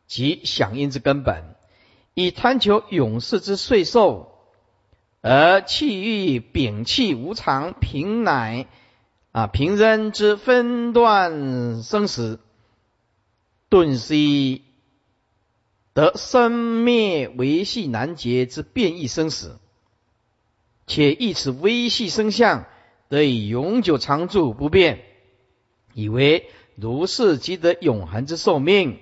[0.09, 1.55] 即响应之根本，
[2.15, 4.31] 以贪求永世之岁寿。
[5.21, 8.67] 而气欲摒弃无常，平乃
[9.31, 12.41] 啊平人之分断生死，
[13.73, 14.61] 顿息
[15.95, 19.59] 得生灭维系难解之变异生死，
[20.87, 22.67] 且以此微细生相
[23.09, 25.03] 得以永久常住不变，
[25.95, 28.99] 以为如是即得永恒之寿命，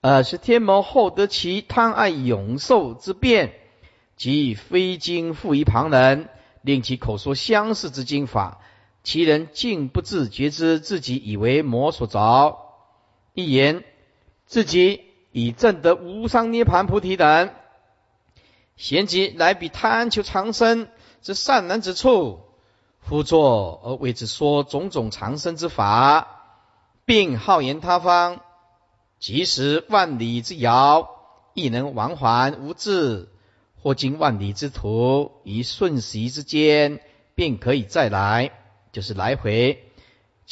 [0.00, 3.54] 而是天魔后得其贪爱永寿之变。
[4.16, 6.28] 即以非经复于旁人，
[6.62, 8.60] 令其口说相似之经法，
[9.04, 12.61] 其人竟不自觉知自己以为魔所着。
[13.34, 13.84] 一言
[14.46, 17.50] 自己已证得无上涅盘菩提等，
[18.76, 20.88] 贤即来比贪求长生
[21.22, 22.40] 之善男之处，
[23.00, 26.42] 复作而为之说种种长生之法，
[27.04, 28.40] 并好言他方，
[29.18, 31.08] 即使万里之遥，
[31.54, 33.28] 亦能往还无滞。
[33.84, 37.00] 或经万里之途，于瞬息之间
[37.34, 38.52] 便可以再来，
[38.92, 39.91] 就是来回，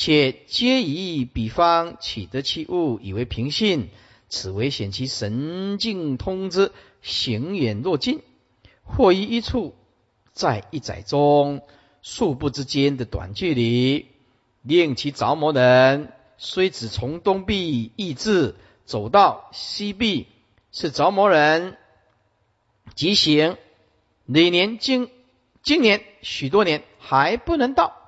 [0.00, 3.90] 且皆以彼方起得其物，以为平信，
[4.30, 8.22] 此为显其神境通之行远若近，
[8.82, 9.74] 或于一处，
[10.32, 11.60] 在一载中
[12.00, 14.06] 数步之间的短距离，
[14.62, 18.54] 令其着魔人虽只从东壁意志
[18.86, 20.28] 走到西壁，
[20.72, 21.76] 是着魔人。
[22.94, 23.58] 即行，
[24.24, 25.10] 哪年今
[25.62, 27.99] 今年许多年还不能到，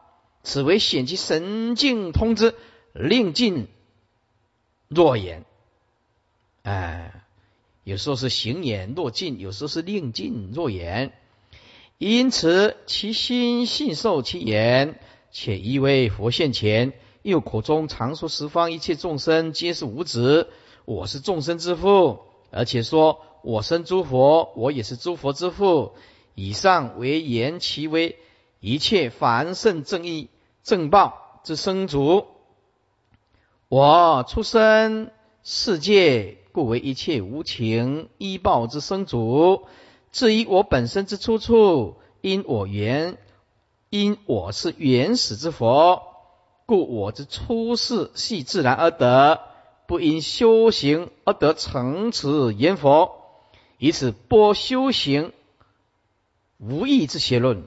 [0.42, 2.55] 此为显其神境通知，
[2.92, 3.68] 令尽
[4.88, 5.44] 若言。
[6.62, 7.24] 哎，
[7.85, 11.12] 有时候是行言若尽，有时候是令尽若言。
[11.98, 14.98] 因此其心信受其言，
[15.31, 20.48] 且以为佛现前，又口中常说十方一切众生皆是无子，
[20.85, 23.20] 我是众生之父，而且说。
[23.44, 25.96] 我生诸佛，我也是诸佛之父。
[26.37, 28.16] 以上为言其为
[28.61, 30.28] 一切凡圣正义
[30.62, 32.27] 正报之生主。
[33.68, 35.11] 我出生
[35.42, 39.66] 世界，故为一切无情依报之生主。
[40.12, 43.18] 至于我本身之出处，因我原
[43.91, 46.03] 因我是原始之佛，
[46.66, 49.41] 故我之出世系自然而得，
[49.89, 53.18] 不因修行而得成此言佛。
[53.78, 55.32] 以此播修行
[56.59, 57.64] 无益之邪论，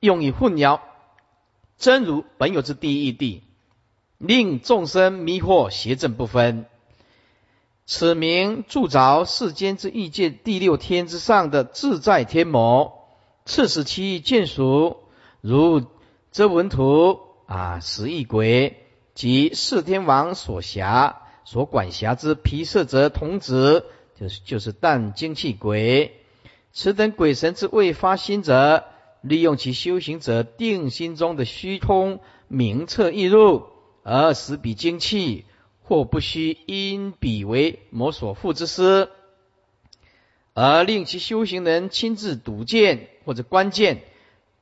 [0.00, 0.80] 用以混淆
[1.82, 3.40] 真如本有之第一义谛，
[4.18, 6.66] 令众生迷惑邪正不分。
[7.86, 13.08] 此名铸凿世间之异界第六天之上的自在天魔，
[13.46, 14.98] 赐使其眷属
[15.40, 15.82] 如
[16.30, 18.76] 遮文图啊，十亿鬼
[19.14, 23.84] 及四天王所辖所管辖之皮色者童子。
[24.20, 26.14] 就是就是但精气鬼，
[26.72, 28.84] 此等鬼神之未发心者，
[29.22, 33.68] 利用其修行者定心中的虚空明彻易入，
[34.02, 35.44] 而使彼精气，
[35.82, 39.08] 或不须因彼为魔所附之师，
[40.54, 44.02] 而令其修行人亲自睹见或者关键，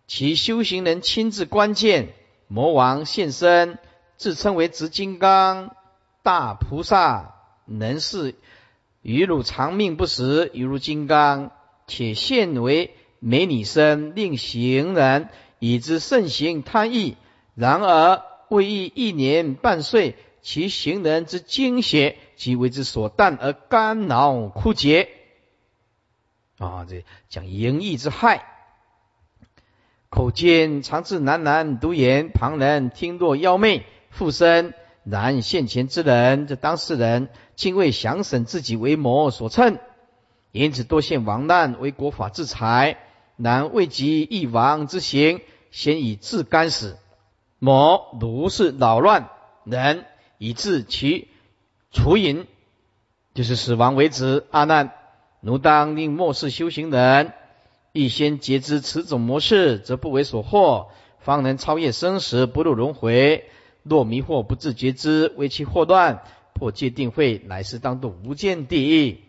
[0.06, 2.10] 其修行人亲自关键，
[2.46, 3.78] 魔王现身，
[4.16, 5.74] 自称为执金刚
[6.22, 7.34] 大菩萨，
[7.64, 8.34] 能是
[9.00, 11.50] 于汝长命不死，犹如金刚，
[11.86, 17.16] 且现为美女身，令行人以之盛行贪意。
[17.54, 25.08] 然而未易一年半岁，其行人之精血即为之所淡而肝脑枯竭。
[26.58, 28.46] 啊，这讲淫逸之害。
[30.08, 34.74] 口间常自喃喃独言，旁人听若妖媚附身。
[35.04, 39.78] 然现前之人，这当事人竟未降审自己为魔所乘，
[40.52, 42.98] 因此多现亡难为国法制裁。
[43.42, 46.98] 然未及一亡之行，先以自干死。
[47.58, 49.30] 魔如是扰乱
[49.64, 50.04] 人，
[50.38, 51.28] 以致其
[51.90, 52.46] 除淫，
[53.34, 54.44] 就是死亡为止。
[54.50, 54.92] 阿难，
[55.40, 57.32] 奴当令末世修行人，
[57.92, 60.86] 预先觉知此种模式，则不为所惑，
[61.18, 63.44] 方能超越生死，不入轮回。
[63.82, 66.22] 若迷惑不自觉之，为其祸乱，
[66.54, 69.20] 破戒定慧，乃是当作无间地狱。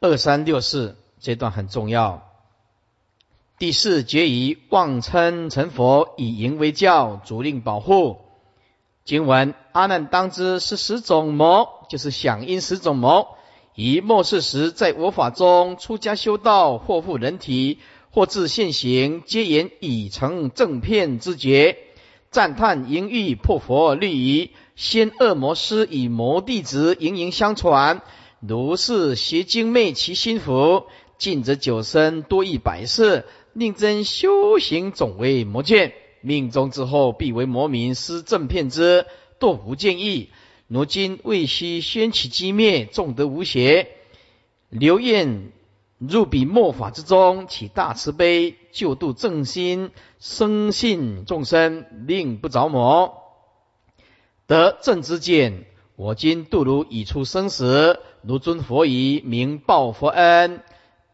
[0.00, 2.25] 二三六四这段很重要。
[3.58, 8.18] 第四决以妄称成佛，以淫为教，主令保护。
[9.06, 13.38] 经文阿难当知是十种魔，就是响应十种魔。
[13.74, 17.78] 以末世时在我法中出家修道，或复人体，
[18.10, 21.78] 或自现行，皆言已成正片之觉，
[22.30, 28.02] 赞叹淫欲破佛律仪，先恶魔师以魔弟子盈盈相传，
[28.40, 30.84] 如是邪精昧其心腹，
[31.16, 33.24] 尽则九生多亿百世。
[33.56, 39.06] 令真修行总为魔剑，命中之后必为魔民施正片之，
[39.40, 40.28] 堕无见意。
[40.68, 43.88] 如今未须掀起机灭，众得无邪。
[44.68, 45.52] 刘晏
[45.96, 49.90] 入彼末法之中，起大慈悲，救度正心，
[50.20, 53.22] 生信众生，令不着魔，
[54.46, 55.64] 得正之见。
[55.94, 60.60] 我今度如已出生死，如尊佛仪，名报佛恩。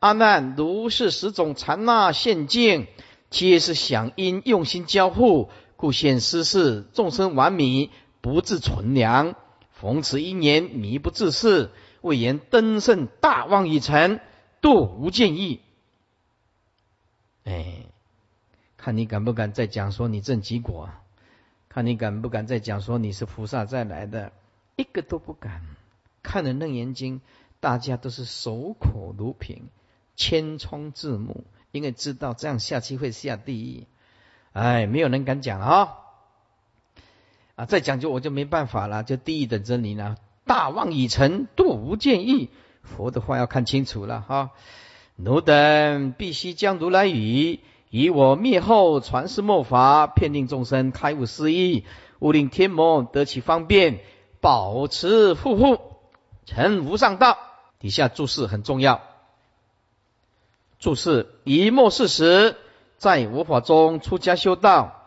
[0.03, 2.88] 阿难，如是十种禅那现境，
[3.30, 7.88] 皆是想因用心交互，故现失事，众生完米，
[8.20, 9.36] 不自存粮。
[9.70, 14.18] 逢此一年，迷不自是，未言登圣大望已成，
[14.61, 15.61] 度无见意。
[17.44, 17.84] 哎，
[18.76, 20.90] 看你敢不敢再讲说你正极果？
[21.68, 24.32] 看你敢不敢再讲说你是菩萨再来的？
[24.74, 25.62] 一个都不敢。
[26.24, 27.20] 看了《楞严经》，
[27.61, 29.68] 大家都是守口如瓶。
[30.17, 33.87] 千疮字母，因为知道这样下去会下地狱，
[34.53, 35.99] 哎，没有人敢讲啊！
[37.57, 40.17] 啊，再讲就我就没办法了，就地狱等着你呢。
[40.45, 42.51] 大妄已成，度无见意。
[42.83, 44.51] 佛的话要看清楚了哈。
[45.17, 47.61] 奴等必须将如来语，
[47.91, 51.85] 以我灭后传世末法，骗令众生开悟思义，
[52.19, 54.01] 勿令天魔得其方便，
[54.41, 55.79] 保持护护，
[56.45, 57.39] 成无上道。
[57.79, 59.03] 底下注释很重要。
[60.83, 62.57] 注释：以末世时，
[62.97, 65.07] 在佛法中出家修道，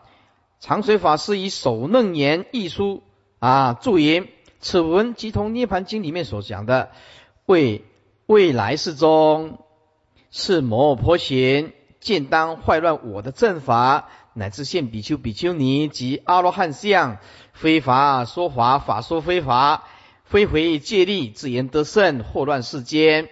[0.58, 3.02] 长水法师以首楞严一书
[3.40, 4.26] 啊注言：
[4.58, 6.92] 此文即同涅盘经里面所讲的，
[7.44, 7.84] 为
[8.24, 9.58] 未来世中
[10.30, 17.18] 是魔婆贤见当坏乱我的正法，乃至现比丘、比丘尼及阿罗汉相，
[17.52, 19.84] 非法说法，法说非法，
[20.24, 23.28] 非回戒力，自言得胜，祸乱世间。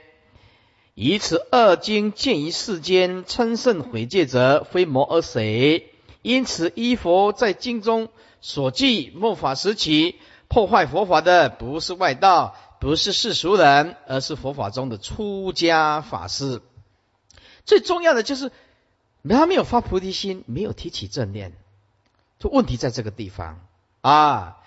[0.94, 5.90] 以此二经见于世间，称圣毁戒者，非魔而谁？
[6.22, 8.08] 因此依佛在经中
[8.40, 10.16] 所记，末法时期
[10.46, 16.62] 破坏佛法的，不是外道，不是世俗人，而是佛法中的出家法师。
[17.64, 18.52] 最重要的就是，
[19.28, 21.54] 他没有发菩提心，没有提起正念，
[22.38, 23.66] 就问题在这个地方
[24.00, 24.58] 啊！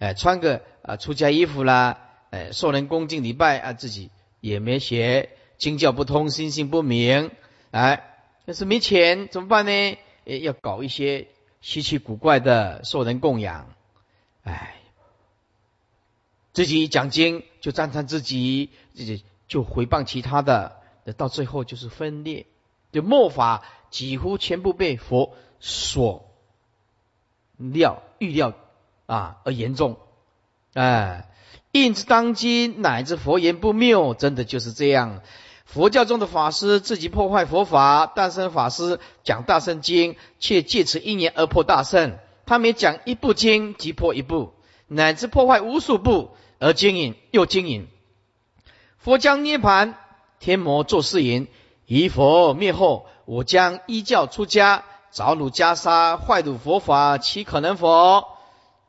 [0.00, 2.00] 哎，穿个啊出家衣服啦，
[2.30, 4.10] 哎，受人恭敬礼拜啊，自己
[4.40, 5.30] 也没学。
[5.62, 7.30] 经教不通，心性不明，
[7.70, 9.96] 哎，要是没钱怎么办呢？
[10.24, 11.28] 要搞一些
[11.60, 13.72] 稀奇古怪的受人供养，
[14.42, 14.74] 哎，
[16.52, 20.80] 自己讲经就赞叹自己，自己就回谤其他的，
[21.16, 22.46] 到最后就是分裂，
[22.90, 26.28] 就末法几乎全部被佛所
[27.56, 28.52] 料预料
[29.06, 29.96] 啊而严重，
[30.74, 31.28] 哎，
[31.70, 35.22] 应之当今乃至佛言不谬，真的就是这样。
[35.72, 44.52] 佛教中的法师自己破坏佛法，大圣法师讲大圣经，却借此因缘而破大圣，他每讲一部经即破一部，
[44.86, 47.88] 乃至破坏无数部而经营又经营。
[48.98, 49.94] 佛将涅盘，
[50.40, 51.48] 天魔作誓言：
[51.86, 58.26] 以佛灭后，我将依教出家，凿汝袈裟，坏汝佛法，岂可能否？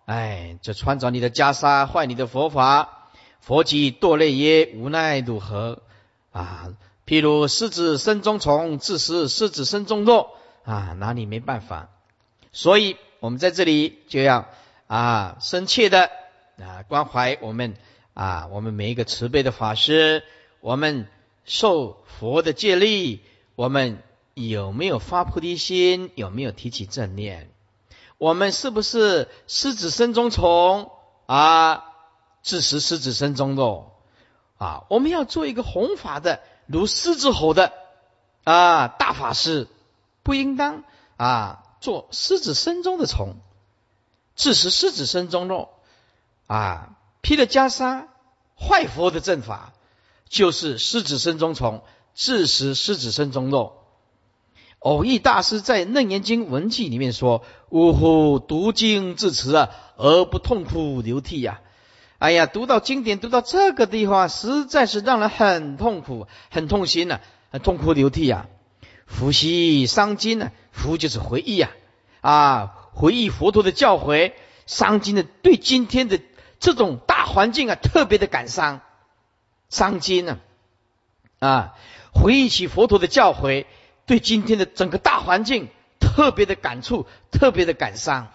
[0.03, 3.07] 哎，这穿着你的袈裟，坏你的佛法。
[3.39, 4.73] 佛即堕泪耶？
[4.75, 5.81] 无奈如何？
[6.33, 6.73] 啊，
[7.05, 10.31] 譬如狮子身中虫，自食狮子身中肉
[10.65, 11.89] 啊，拿你没办法。
[12.51, 14.49] 所以，我们在这里就要
[14.87, 16.09] 啊，深切的
[16.59, 17.75] 啊关怀我们
[18.13, 20.23] 啊，我们每一个慈悲的法师，
[20.59, 21.07] 我们
[21.45, 23.21] 受佛的戒力，
[23.55, 24.03] 我们
[24.33, 26.11] 有没有发菩提心？
[26.15, 27.49] 有没有提起正念？
[28.17, 30.91] 我们是不是狮子身中虫
[31.25, 31.85] 啊？
[32.41, 33.92] 自食狮子身中肉
[34.63, 34.85] 啊？
[34.89, 37.73] 我们要做一个弘法的，如狮子吼的
[38.45, 39.67] 啊大法师，
[40.23, 40.83] 不应当
[41.17, 43.35] 啊做狮子身中的虫，
[44.35, 45.69] 自食狮子身中肉
[46.47, 46.95] 啊！
[47.21, 48.05] 披了袈裟，
[48.57, 49.73] 坏佛的正法，
[50.29, 51.83] 就是狮子身中虫，
[52.13, 53.83] 自食狮子身中肉。
[54.79, 61.61] 偶益大师在《楞严经文记》里面说：“呜呼，读经至此啊，而不痛哭流涕呀！
[62.23, 67.19] 哎呀，读到经典，读到这个地方，实在是让人很痛苦、很痛心呐，
[67.51, 68.45] 很痛哭流涕呀！
[69.05, 71.71] 伏羲伤经呢，伏就是回忆呀，
[72.21, 74.31] 啊，回忆佛陀的教诲，
[74.65, 76.21] 伤经呢，对今天的
[76.61, 78.79] 这种大环境啊，特别的感伤，
[79.69, 80.39] 伤经呢，
[81.39, 81.73] 啊，
[82.13, 83.65] 回忆起佛陀的教诲。”
[84.07, 85.67] 对今天的整个大环境
[85.99, 88.31] 特别的感触，特别的感伤。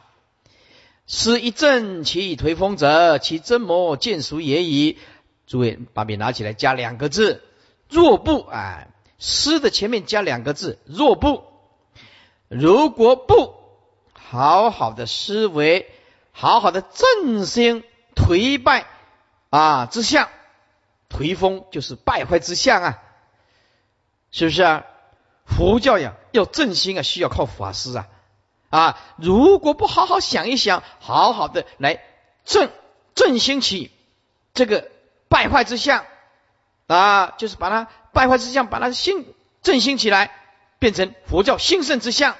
[1.08, 4.98] 诗一阵其以颓风者，其真魔见俗也矣。
[5.46, 7.42] 诸位把笔拿起来，加两个字：
[7.88, 11.44] 若不哎，诗的前面加两个字：若不。
[12.48, 13.54] 如果不
[14.12, 15.90] 好好的思维，
[16.30, 17.84] 好好的振兴
[18.14, 18.86] 颓败
[19.48, 20.28] 啊之相，
[21.08, 23.02] 颓风就是败坏之相啊，
[24.30, 24.84] 是不是啊？
[25.46, 28.08] 佛教呀，要振兴啊，需要靠法师啊，
[28.70, 32.02] 啊，如果不好好想一想，好好的来
[32.44, 32.70] 振
[33.14, 33.90] 振兴起
[34.54, 34.90] 这个
[35.28, 36.04] 败坏之相
[36.86, 39.24] 啊，就是把它败坏之相，把它兴
[39.62, 40.30] 振兴起来，
[40.78, 42.36] 变成佛教兴盛之相，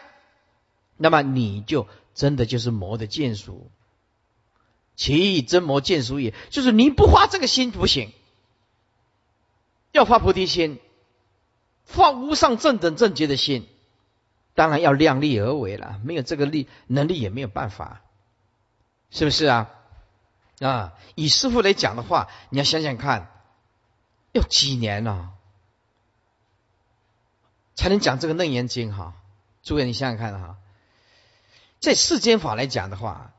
[0.97, 3.70] 那么你就真的就是魔的见属，
[4.97, 8.12] 其真魔见属也，就是你不发这个心不行，
[9.93, 10.79] 要发菩提心。
[11.85, 13.66] 发无上正等正觉的心，
[14.59, 16.00] 当然要量力而为了。
[16.02, 18.02] 没有这个力能力，也没有办法，
[19.09, 19.70] 是不是啊？
[20.59, 23.30] 啊，以师傅来讲的话，你要想想看，
[24.32, 25.30] 要几年呢，
[27.76, 28.92] 才能讲这个楞严经？
[28.92, 29.14] 哈，
[29.62, 30.56] 诸位，你想想看哈，
[31.78, 33.32] 在世间法来讲的话，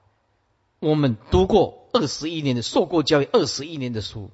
[0.79, 4.31] 我们读过二十一年的，受过教育二十一年的书，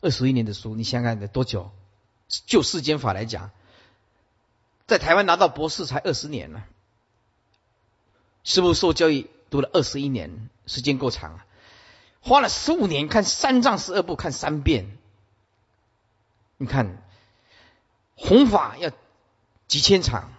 [0.00, 1.70] 二十一年的书，你想想看得多久？
[2.46, 3.52] 就世间法来讲，
[4.88, 6.64] 在台湾拿到博士才二十年呢。
[8.42, 11.46] 师傅受教育读了二十一年，时间够长啊。
[12.20, 14.96] 花了十五年看三藏十二部看三遍，
[16.56, 17.02] 你看
[18.16, 18.90] 弘法要
[19.66, 20.32] 几千场，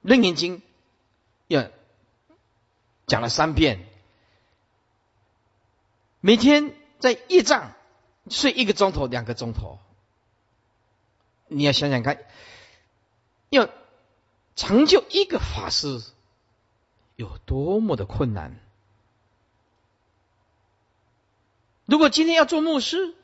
[0.00, 0.62] 楞严经
[1.46, 1.68] 要
[3.06, 3.86] 讲了三遍，
[6.20, 7.74] 每天在夜障
[8.30, 9.78] 睡一个钟头两个钟头。
[11.48, 12.18] 你要想想看，
[13.50, 13.68] 要
[14.56, 16.02] 成就一个法师
[17.16, 18.58] 有多么的困难。
[21.86, 23.14] 如果今天要做牧师，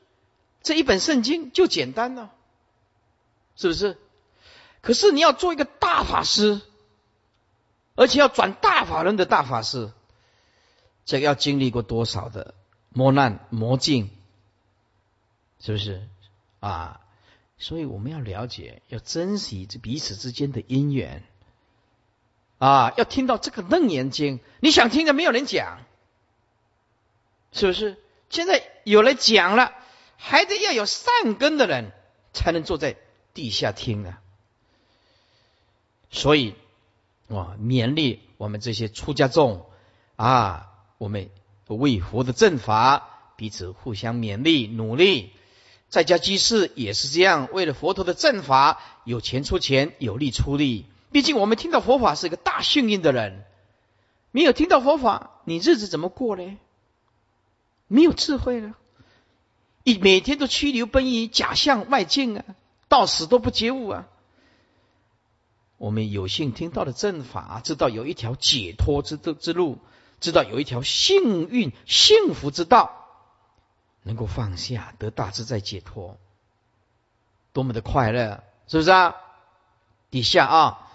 [0.62, 2.32] 这一本圣经就简单了，
[3.56, 3.98] 是不是？
[4.80, 6.62] 可是你要做一个大法师，
[7.94, 9.92] 而且要转大法轮的大法师，
[11.04, 12.54] 这个要经历过多少的
[12.88, 14.10] 磨难磨境，
[15.60, 16.08] 是不是
[16.60, 17.00] 啊？
[17.56, 21.22] 所以我们要了解，要珍惜这彼此之间的因缘
[22.58, 22.92] 啊！
[22.96, 25.78] 要听到这个楞严经，你想听的没有人讲，
[27.52, 27.96] 是不是？
[28.28, 29.72] 现在有人讲了，
[30.16, 31.92] 还得要有善根的人
[32.32, 32.96] 才能坐在
[33.32, 34.20] 地下听啊！
[36.10, 36.54] 所以，
[37.28, 39.66] 哇，勉励我们这些出家众
[40.16, 41.30] 啊，我们
[41.68, 45.32] 为佛的正法，彼此互相勉励努力。
[45.94, 50.86] 在家居士也是这样，为了佛陀的正法，有钱出钱，有力出力。
[51.12, 53.44] 毕竟我们听到佛法是一个大幸运的人，
[54.32, 56.58] 没有听到佛法，你日子怎么过呢？
[57.86, 58.74] 没有智慧了，
[59.84, 62.44] 一每天都驱流奔于假象外境啊，
[62.88, 64.08] 到死都不觉悟啊！
[65.76, 69.78] 我们有幸听到了正法，知道有一条解脱之之之路，
[70.18, 73.03] 知道有一条幸运幸福之道，
[74.04, 76.16] 能够放下得大自在解脱，
[77.52, 79.16] 多么的快乐，是不是啊？
[80.10, 80.88] 底下啊，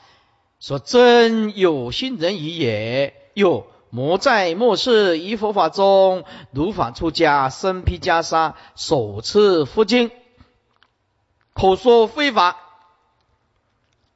[0.61, 10.11] 说真有心人矣也，又魔在末世于佛法中，如法出家，身披袈裟，手持佛经，
[11.53, 12.57] 口说非法。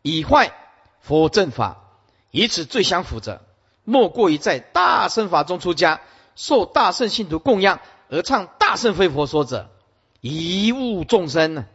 [0.03, 0.53] 以坏
[0.99, 1.81] 佛正法，
[2.29, 3.41] 以此最相符者，
[3.83, 6.01] 莫过于在大乘法中出家，
[6.35, 7.79] 受大圣信徒供养
[8.13, 9.71] 而唱大圣非佛说者，
[10.21, 11.65] 贻误众生呢？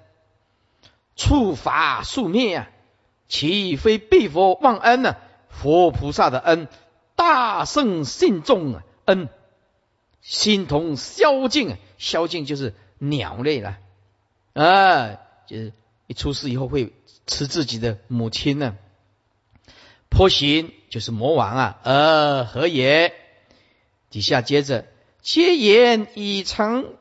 [1.17, 2.71] 触法速灭啊！
[3.27, 5.17] 岂非必佛忘恩呢？
[5.49, 6.69] 佛菩萨的恩，
[7.17, 9.29] 大圣信众啊恩，
[10.23, 13.77] 心同宵尽啊，宵尽就是鸟类了
[14.53, 15.19] 啊，
[15.49, 15.73] 就是
[16.07, 16.93] 一出世以后会。
[17.27, 18.75] 吃自己的母亲呢？
[20.09, 21.79] 颇行就是魔王啊！
[21.83, 23.13] 呃，何也？
[24.09, 24.87] 底下接着，
[25.31, 26.97] 皆言已成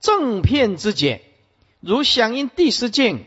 [0.00, 1.22] 正片之解，
[1.78, 3.24] 如响应第十境，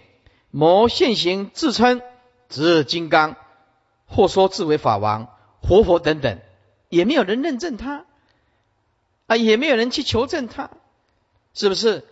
[0.51, 2.01] 魔现行自称
[2.49, 3.37] 指金刚，
[4.07, 5.29] 或说自为法王、
[5.61, 6.41] 活佛等等，
[6.89, 8.03] 也没有人认证他
[9.27, 10.69] 啊，也没有人去求证他，
[11.53, 12.03] 是不是？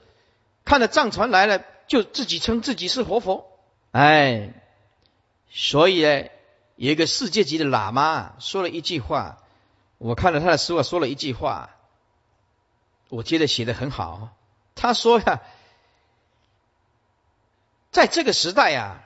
[0.64, 3.52] 看了藏传来了，就自己称自己是活佛。
[3.92, 4.54] 哎，
[5.52, 6.24] 所以呢，
[6.78, 9.44] 有一个世界级的喇嘛说了一句话，
[9.98, 11.72] 我看了他的书啊，说了一句话，
[13.14, 14.36] 我觉得写的很好。
[14.74, 15.42] 他说呀，
[17.92, 19.04] 在这个时代呀，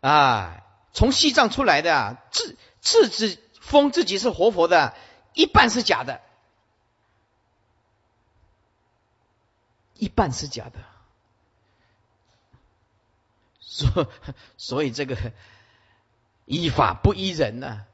[0.00, 0.62] 啊，
[0.94, 4.96] 从西藏出来的啊，自自自封自己是活佛的，
[5.34, 6.22] 一半是假的，
[9.92, 10.78] 一半是假的。
[13.60, 14.08] 所
[14.56, 15.32] 所以这个
[16.46, 17.84] 依法不依人呢？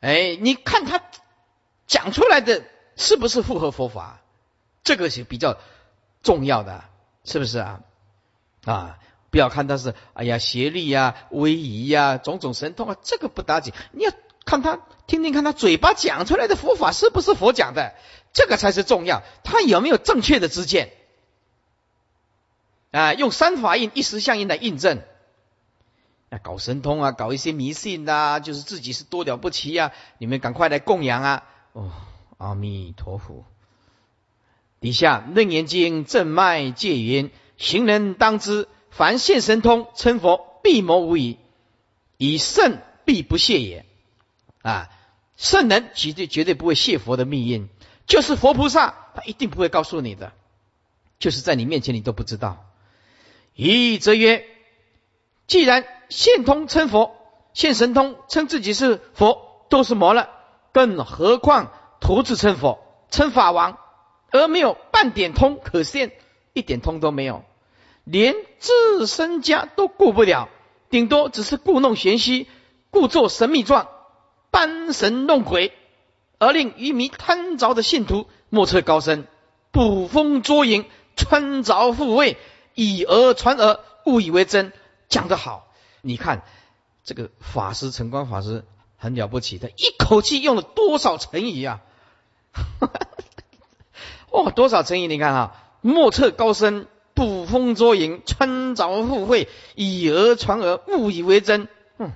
[0.00, 1.02] 哎，你看他
[1.86, 2.64] 讲出来的
[2.96, 4.20] 是不是符合佛法？
[4.82, 5.56] 这个是比较
[6.22, 6.84] 重要的，
[7.24, 7.80] 是不是啊？
[8.64, 8.98] 啊，
[9.30, 13.72] 不要看他是哎呀邪力呀、威仪呀、种种神通啊，这个不打紧。
[13.92, 14.12] 你要
[14.44, 17.94] 看他听听看他嘴巴讲出来的佛法是不是佛讲的，
[18.32, 19.22] 这个才是重要。
[19.42, 20.92] 他有没有正确的知见？
[22.90, 25.02] 啊，用三法印、一时相印来印证，
[26.30, 29.92] 啊，搞神通啊，搞一些迷信呐，就是自己是多了不起呀！
[30.18, 31.42] 你们赶快来供养啊！
[31.72, 31.90] 哦，
[32.38, 33.44] 阿弥陀佛。
[34.80, 41.38] 底下《楞严经》正脉戒云：行人当知，凡现神通称佛，必谋无疑，
[42.18, 43.86] 以圣必不谢也。
[44.62, 44.90] 啊，
[45.36, 47.68] 圣人绝对绝对不会谢佛的密印，
[48.06, 50.32] 就是佛菩萨，他一定不会告诉你的，
[51.18, 52.66] 就是在你面前你都不知道。
[53.54, 54.44] 一则曰：
[55.46, 57.16] 既然现通称佛，
[57.52, 60.28] 现神通称自己是佛，都是魔了，
[60.72, 61.72] 更何况
[62.04, 63.78] 徒子称佛、称法王，
[64.30, 66.12] 而没有半点通可现，
[66.52, 67.44] 一点通都没有，
[68.04, 70.50] 连自身家都顾不了，
[70.90, 72.46] 顶多只是故弄玄虚，
[72.90, 73.88] 故作神秘状，
[74.50, 75.72] 搬神弄鬼，
[76.36, 79.26] 而令愚迷贪着的信徒莫测高深，
[79.70, 80.84] 捕风捉影，
[81.16, 82.36] 穿凿附会。
[82.74, 84.74] 以讹传讹，误以为真，
[85.08, 85.72] 讲得好。
[86.02, 86.42] 你看
[87.02, 88.62] 这个法师陈光法师
[88.98, 91.80] 很了不起的，一口气用了多少成语啊？
[94.30, 95.06] 哇，多少成语？
[95.06, 101.68] 你看啊，莫测高深，捕风捉影，穿凿附会，以讹传讹，误以为真。
[101.98, 102.12] 嗯，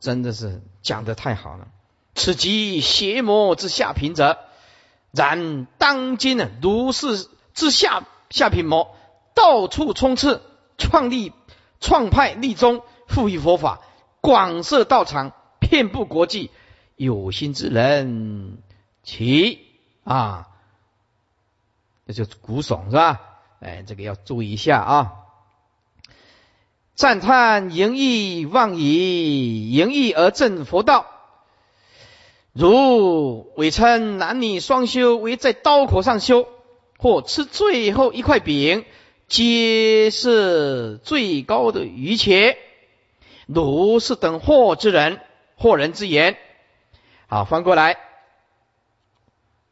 [0.00, 1.68] 真的是讲的太好了。
[2.14, 4.38] 此即邪魔之下品者，
[5.10, 8.04] 然当今呢，如是之下。
[8.30, 8.94] 下品魔
[9.34, 10.40] 到处充斥，
[10.78, 11.32] 创立
[11.80, 13.80] 创派立宗，赋予佛法，
[14.20, 16.52] 广设道场，遍布国际。
[17.00, 18.58] 有心之人，
[19.02, 19.60] 其
[20.04, 20.48] 啊，
[22.06, 23.22] 这就古耸是吧？
[23.60, 25.12] 哎，这个要注意一下啊！
[26.94, 31.06] 赞叹淫意妄以淫意而正佛道，
[32.52, 36.46] 如伪称男女双修，为在刀口上修。
[36.98, 38.84] 或吃最后一块饼，
[39.26, 42.58] 皆是最高的愚切。
[43.46, 45.18] 如是等惑之人，
[45.58, 46.36] 惑人之言。
[47.30, 47.96] 好，翻过来，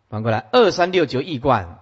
[0.08, 1.80] 翻过来，二三六九易观。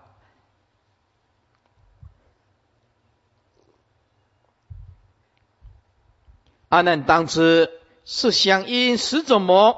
[6.70, 7.70] 阿难当知，
[8.07, 9.77] 是相因十种魔，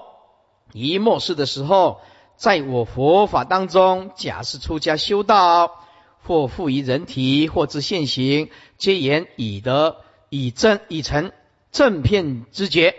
[0.73, 2.01] 一末世的时候。
[2.37, 5.85] 在我佛法当中，假是出家修道，
[6.23, 11.33] 或附于人体，或自现行，皆言以得以正以成
[11.73, 12.95] 正片之觉，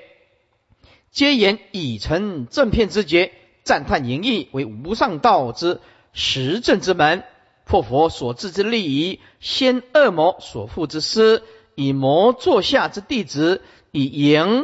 [1.12, 3.32] 皆言已成正片之觉，
[3.64, 5.82] 赞叹淫意为无上道之
[6.14, 7.24] 实证之门，
[7.66, 11.44] 破佛所制之利益，先恶魔所附之师，
[11.76, 14.64] 以魔座下之弟子，以淫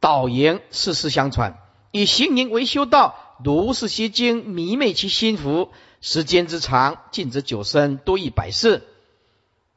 [0.00, 1.58] 导淫，世世相传，
[1.90, 8.82] 以行淫为修道，如是邪经迷昧其心福，时间之长，尽则久生，多益百世。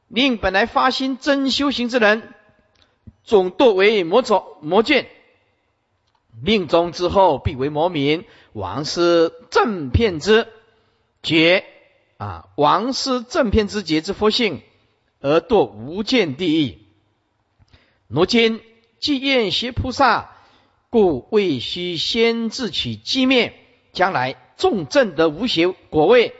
[0.08, 2.32] 令本来发心真修行之人，
[3.24, 5.06] 总堕为魔种魔眷。
[6.42, 8.24] 命中之后，必为魔民。
[8.52, 10.46] 王师正片之
[11.22, 11.64] 劫
[12.16, 14.62] 啊，王师正片之劫之佛性，
[15.20, 16.78] 而堕无间地狱。
[18.08, 18.60] 如今
[18.98, 20.36] 既愿邪菩萨，
[20.90, 23.54] 故未须先自取机灭。
[23.92, 26.34] 将来众正得无邪果位，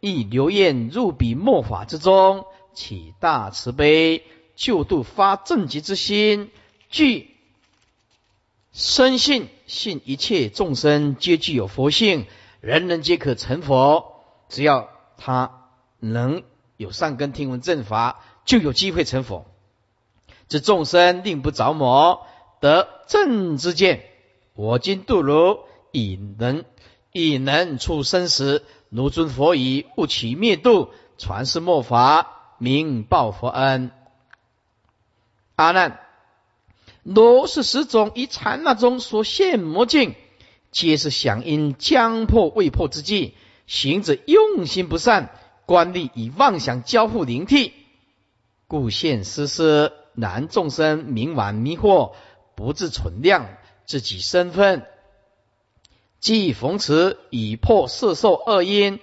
[0.00, 2.44] 亦留愿入彼末法之中。
[2.74, 4.22] 起大慈悲，
[4.54, 6.50] 救度发正极之心，
[6.88, 7.31] 具
[8.72, 12.26] 深信信一切众生皆具有佛性，
[12.60, 14.24] 人人皆可成佛。
[14.48, 15.68] 只要他
[15.98, 16.42] 能
[16.76, 19.46] 有善根听闻正法，就有机会成佛。
[20.48, 22.26] 这众生令不着魔，
[22.60, 24.06] 得正之见。
[24.54, 25.60] 我今度如，
[25.90, 26.64] 以能
[27.12, 32.38] 以能出生时，如尊佛语，勿取灭度，传世末法。
[32.58, 33.90] 名报佛恩，
[35.56, 35.98] 阿难，
[37.02, 40.14] 若是十种以刹那中所现魔境，
[40.70, 43.34] 皆是响应将破未破之际，
[43.66, 45.30] 行者用心不善，
[45.66, 47.72] 观力以妄想交互灵替，
[48.68, 52.12] 故现失失，难众生冥顽迷惑，
[52.54, 53.48] 不自存量
[53.84, 54.86] 自己身份，
[56.20, 59.00] 既逢此以破色受恶因，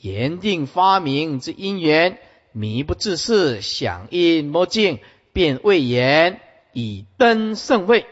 [0.00, 2.18] 严定发明之因缘。
[2.54, 4.98] 迷不自是，响应魔境，
[5.32, 6.40] 便未言
[6.72, 8.06] 以登圣位，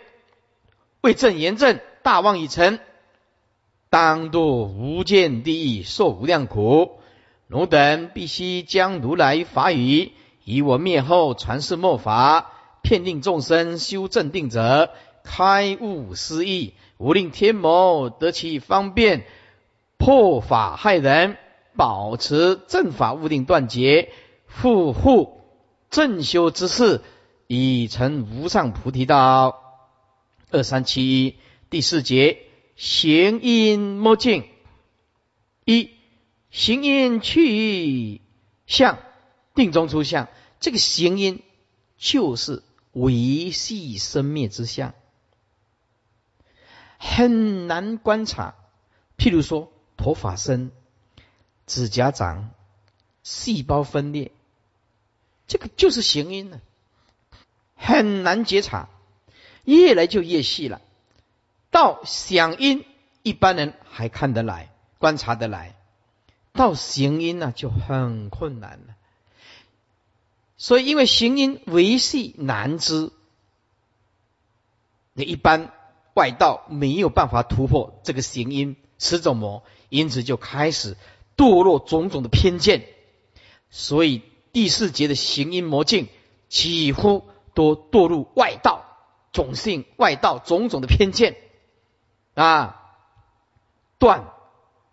[1.00, 2.78] 为正言正，大妄已成，
[3.88, 6.98] 当度无间地狱，受无量苦。
[7.48, 10.12] 汝等必须将如来法语，
[10.44, 12.52] 以我灭后传世末法，
[12.82, 14.90] 骗令众生修正定者，
[15.24, 19.24] 开悟思义，无令天魔得其方便，
[19.98, 21.36] 破法害人，
[21.76, 24.12] 保持正法，勿令断绝。
[24.46, 25.40] 复护
[25.90, 27.00] 正修之事，
[27.52, 29.60] 已成无上菩提道。
[30.52, 31.36] 二三七一
[31.68, 32.44] 第四节
[32.76, 34.46] 行因莫境
[35.64, 35.90] 一
[36.52, 38.20] 行因去
[38.66, 39.00] 相
[39.56, 40.28] 定中出相，
[40.60, 41.42] 这个行因
[41.96, 44.94] 就是维系生灭之相，
[46.98, 48.54] 很难观察。
[49.18, 50.70] 譬如说，头发生，
[51.66, 52.50] 指甲长，
[53.24, 54.30] 细胞分裂。
[55.48, 56.60] 这个就是行因呢，
[57.80, 58.88] 很难觉察，
[59.64, 60.82] 越来就越细了。
[61.70, 62.84] 到响音，
[63.22, 65.74] 一般人还看得来、观察得来；
[66.52, 68.94] 到行音呢，就很困难了。
[70.58, 73.10] 所以，因为行音维系难知，
[75.14, 75.72] 那一般
[76.14, 80.96] 外道没有办法突破这个行音十种魔，因此就开始
[81.36, 82.84] 堕落种种的偏见。
[83.70, 84.22] 所以。
[84.52, 86.08] 第四节的行音魔境，
[86.48, 87.22] 几乎
[87.54, 88.84] 都堕入外道、
[89.32, 91.36] 种姓外道种种的偏见。
[92.34, 92.96] 啊，
[93.98, 94.24] 断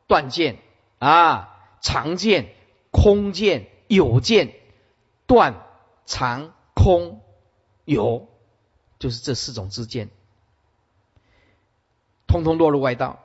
[0.08, 0.60] 断见。
[1.00, 2.56] 啊，常见、
[2.90, 4.56] 空见、有见，
[5.28, 5.64] 断、
[6.08, 7.22] 常、空、
[7.86, 8.28] 有，
[8.98, 10.10] 就是这四种之见，
[12.26, 13.20] 通通落入外道。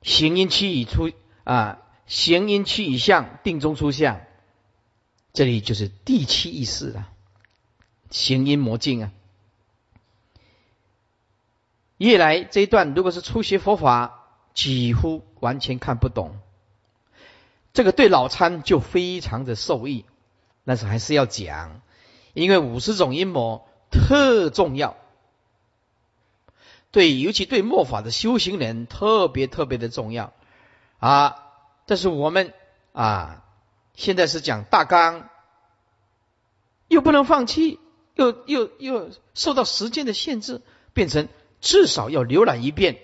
[0.00, 1.12] 行阴气已出
[1.44, 4.22] 啊，行阴气已相，定中出相。
[5.34, 7.12] 这里就是第七意识了，
[8.10, 9.12] 行阴魔镜啊。
[11.96, 16.38] 夜来这一段，如果是初学佛法，几乎完全看不懂。
[17.72, 20.04] 这个对老参就非常的受益，
[20.64, 21.80] 但是还是要讲，
[22.34, 24.96] 因为五十种阴魔特重要，
[26.90, 30.32] 对，尤其对末法的修行人特别特别的重要
[30.98, 31.36] 啊。
[31.86, 32.52] 但是我们
[32.92, 33.44] 啊。
[33.94, 35.28] 现在是讲大纲，
[36.86, 37.80] 又不能放弃，
[38.18, 40.60] 又又又受到时间的限制，
[40.92, 41.28] 变成
[41.60, 42.98] 至少要浏览一遍。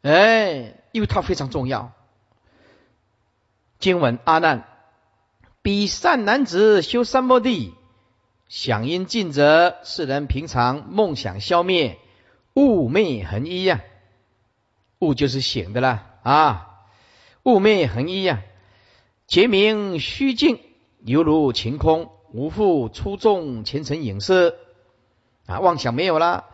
[0.00, 1.92] 哎，因为它非常重要。
[3.78, 4.66] 经文阿难，
[5.60, 7.74] 彼善男子修三摩地，
[8.48, 11.98] 想因尽则，世人平常梦想消灭，
[12.54, 13.82] 悟昧恒一呀，
[15.00, 16.86] 悟就是醒的啦啊，
[17.42, 18.42] 悟昧恒一呀。
[19.26, 20.60] 结名虚静，
[21.04, 24.56] 犹如晴空，无复出众前尘影视
[25.46, 26.46] 啊，妄想没有了。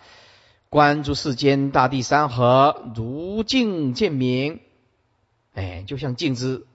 [0.70, 4.60] 观诸世间大地山河，如镜见明。
[5.54, 6.66] 哎，就像镜子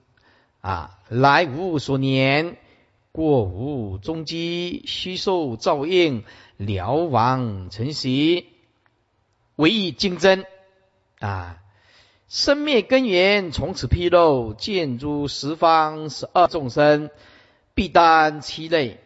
[0.60, 2.56] 啊，来无所年，
[3.12, 6.24] 过无踪迹，虚受照应，
[6.56, 8.46] 了往成习，
[9.56, 10.44] 唯一精真
[11.20, 11.58] 啊。
[12.26, 17.10] 生灭根源从此披露，见诸十方十二众生，
[17.74, 19.00] 必担其类。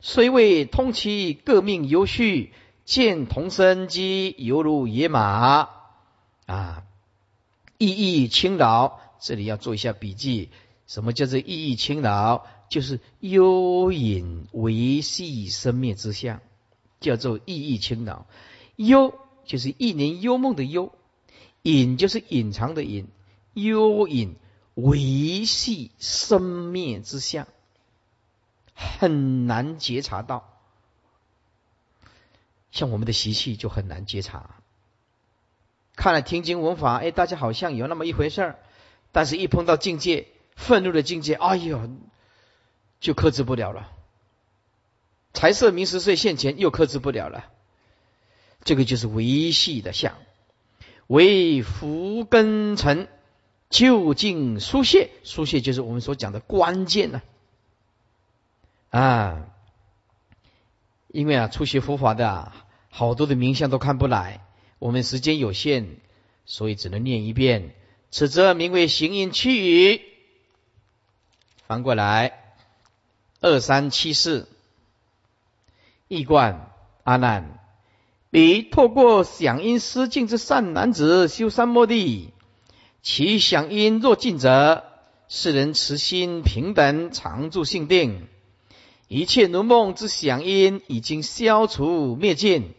[0.00, 2.52] 虽未通其各命有序，
[2.84, 5.68] 见同生机犹如野马
[6.46, 6.84] 啊！
[7.78, 10.50] 意义轻劳，这里要做一下笔记。
[10.86, 12.44] 什么叫做意义轻劳？
[12.68, 16.40] 就是幽隐维系生灭之相，
[17.00, 18.26] 叫做意义轻劳。
[18.76, 19.14] 幽
[19.44, 20.92] 就是一年幽梦的幽。
[21.62, 23.08] 隐就是隐藏的隐，
[23.52, 24.36] 幽隐
[24.74, 27.46] 维系生灭之相，
[28.80, 30.48] 很难觉察到。
[32.70, 34.56] 像我们的习气就很难觉察。
[35.96, 38.58] 看了听经闻法，哎，大家好像有那么一回事儿，
[39.12, 41.90] 但是一碰到境界，愤怒的境界，哎呦，
[43.00, 43.92] 就克制不了了。
[45.34, 47.44] 财色名食睡现前，又克制不了了。
[48.64, 50.14] 这个就是维系的相。
[51.06, 53.08] 为福根尘
[53.68, 57.20] 究竟疏泄，疏泄就是我们所讲的关键呢。
[58.90, 59.46] 啊
[61.08, 62.52] 因为啊，初学佛法的
[62.88, 64.46] 好多的名相都看不来，
[64.78, 65.96] 我们时间有限，
[66.46, 67.74] 所以只能念一遍。
[68.12, 70.00] 此则名为行因气语。
[71.66, 72.54] 翻过来，
[73.40, 74.48] 二三七四，
[76.08, 76.70] 易观
[77.04, 77.58] 阿难。
[78.30, 82.32] 彼透过响应失敬之善男子修三摩地，
[83.02, 84.84] 其响应若尽者，
[85.26, 88.28] 世人慈心平等，常住性定。
[89.12, 92.74] 一切如梦之响音已经消除灭尽。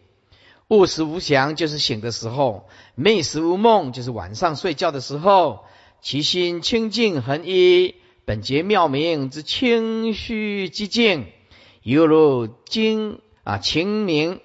[0.69, 5.65] 悟时无想，就是醒的时候；寐时无梦，就是晚上睡觉的时候。
[6.01, 11.25] 其心清净恒一，本觉妙明之清虚寂静，
[11.83, 14.39] 犹如金啊清明。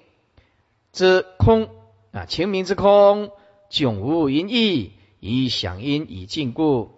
[0.91, 1.69] 之空
[2.11, 3.31] 啊，清明之空，
[3.71, 6.91] 迥无因意，以响音以尽故，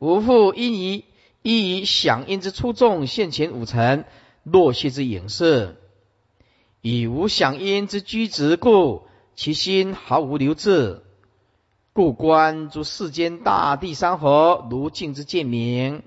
[0.00, 1.04] 无复因疑，
[1.48, 4.04] 亦以响应之出众现前五尘，
[4.42, 5.76] 落谢之影视，
[6.82, 11.00] 以无响应之居直故，其心毫无留滞，
[11.94, 16.02] 故观诸世间大地山河，如镜之见明。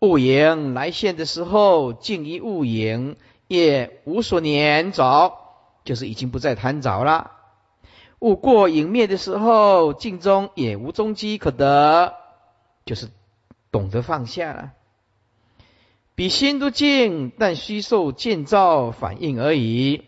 [0.00, 3.14] 雾影来现的时候，镜一雾影，
[3.46, 5.34] 也无所念着。
[5.84, 7.30] 就是已经不再贪着了。
[8.18, 12.14] 物过影灭的时候，镜中也无踪迹可得，
[12.84, 13.08] 就是
[13.70, 14.72] 懂得放下了。
[16.14, 20.04] 比心都静，但虚受见照反应而已，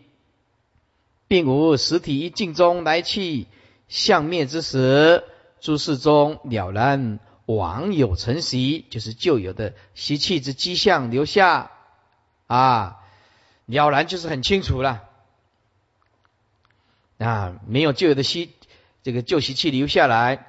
[1.26, 3.46] 并无实体一镜中来去
[3.88, 5.24] 相灭之时，
[5.60, 11.70] 诸事中了然往有成习，就是旧有的习气之迹象留下
[12.46, 13.00] 啊，
[13.64, 15.04] 了然就是很清楚了。
[17.18, 18.50] 啊，没有旧有的习，
[19.02, 20.46] 这个旧习气留下来，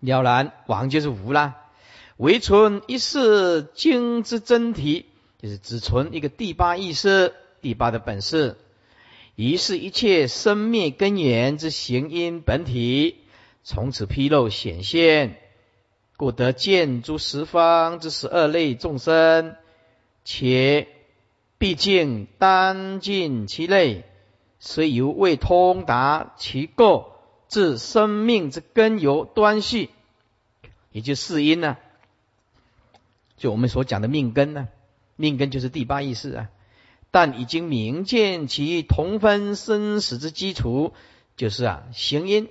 [0.00, 1.63] 了然亡就是无啦。
[2.16, 5.06] 唯存一世经之真体，
[5.38, 8.56] 就是只存一个第八意识，第八的本事，
[9.34, 13.16] 于是一切生灭根源之行因本体，
[13.64, 15.40] 从此披露显现，
[16.16, 19.56] 故得见诸十方之十二类众生，
[20.24, 20.86] 且
[21.58, 24.04] 毕竟单尽其类。
[24.60, 27.12] 虽犹未通达其构，
[27.48, 29.90] 至生命之根由端系，
[30.92, 31.76] 也就四因呢。
[33.36, 34.68] 就我们所讲的命根呢，
[35.16, 36.48] 命根就是第八意识啊。
[37.10, 40.92] 但已经明见其同分生死之基础，
[41.36, 42.48] 就是啊行因，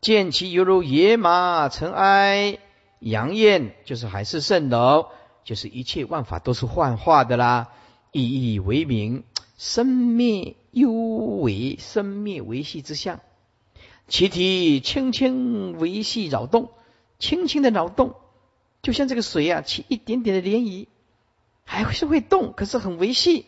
[0.00, 2.58] 见其犹如野马尘埃，
[2.98, 5.06] 阳焰就是海市蜃楼，
[5.44, 7.72] 就是一切万法都是幻化的啦，
[8.12, 9.24] 意义为名。
[9.56, 13.20] 生灭幽为生灭维系之相，
[14.08, 16.70] 其体轻轻维系扰动，
[17.20, 18.16] 轻轻的扰动，
[18.84, 20.86] 就像这个水啊，起一点点的涟漪，
[21.64, 23.46] 还是会动，可是很维系，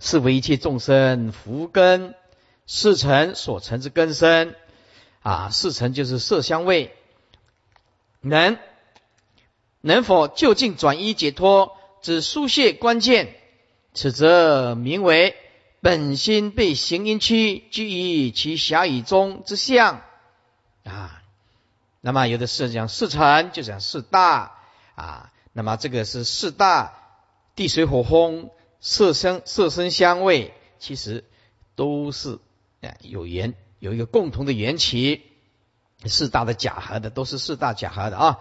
[0.00, 2.16] 是为一切众生福根
[2.66, 4.56] 四成所成之根身
[5.22, 6.92] 啊，四成就是色香味，
[8.20, 8.58] 能
[9.80, 13.32] 能否就近转移解脱之疏泄关键？
[13.92, 15.36] 此则名为
[15.80, 20.02] 本心被行因区居于其狭义中之相
[20.82, 21.20] 啊。
[22.06, 24.58] 那么有的是讲四成，就讲四大
[24.94, 25.32] 啊。
[25.54, 26.98] 那么这个是四大
[27.56, 31.24] 地水火风色声色声香味，其实
[31.76, 32.40] 都是
[32.82, 35.22] 啊有缘，有一个共同的缘起。
[36.04, 38.38] 四大的假合的都是四大假合的啊。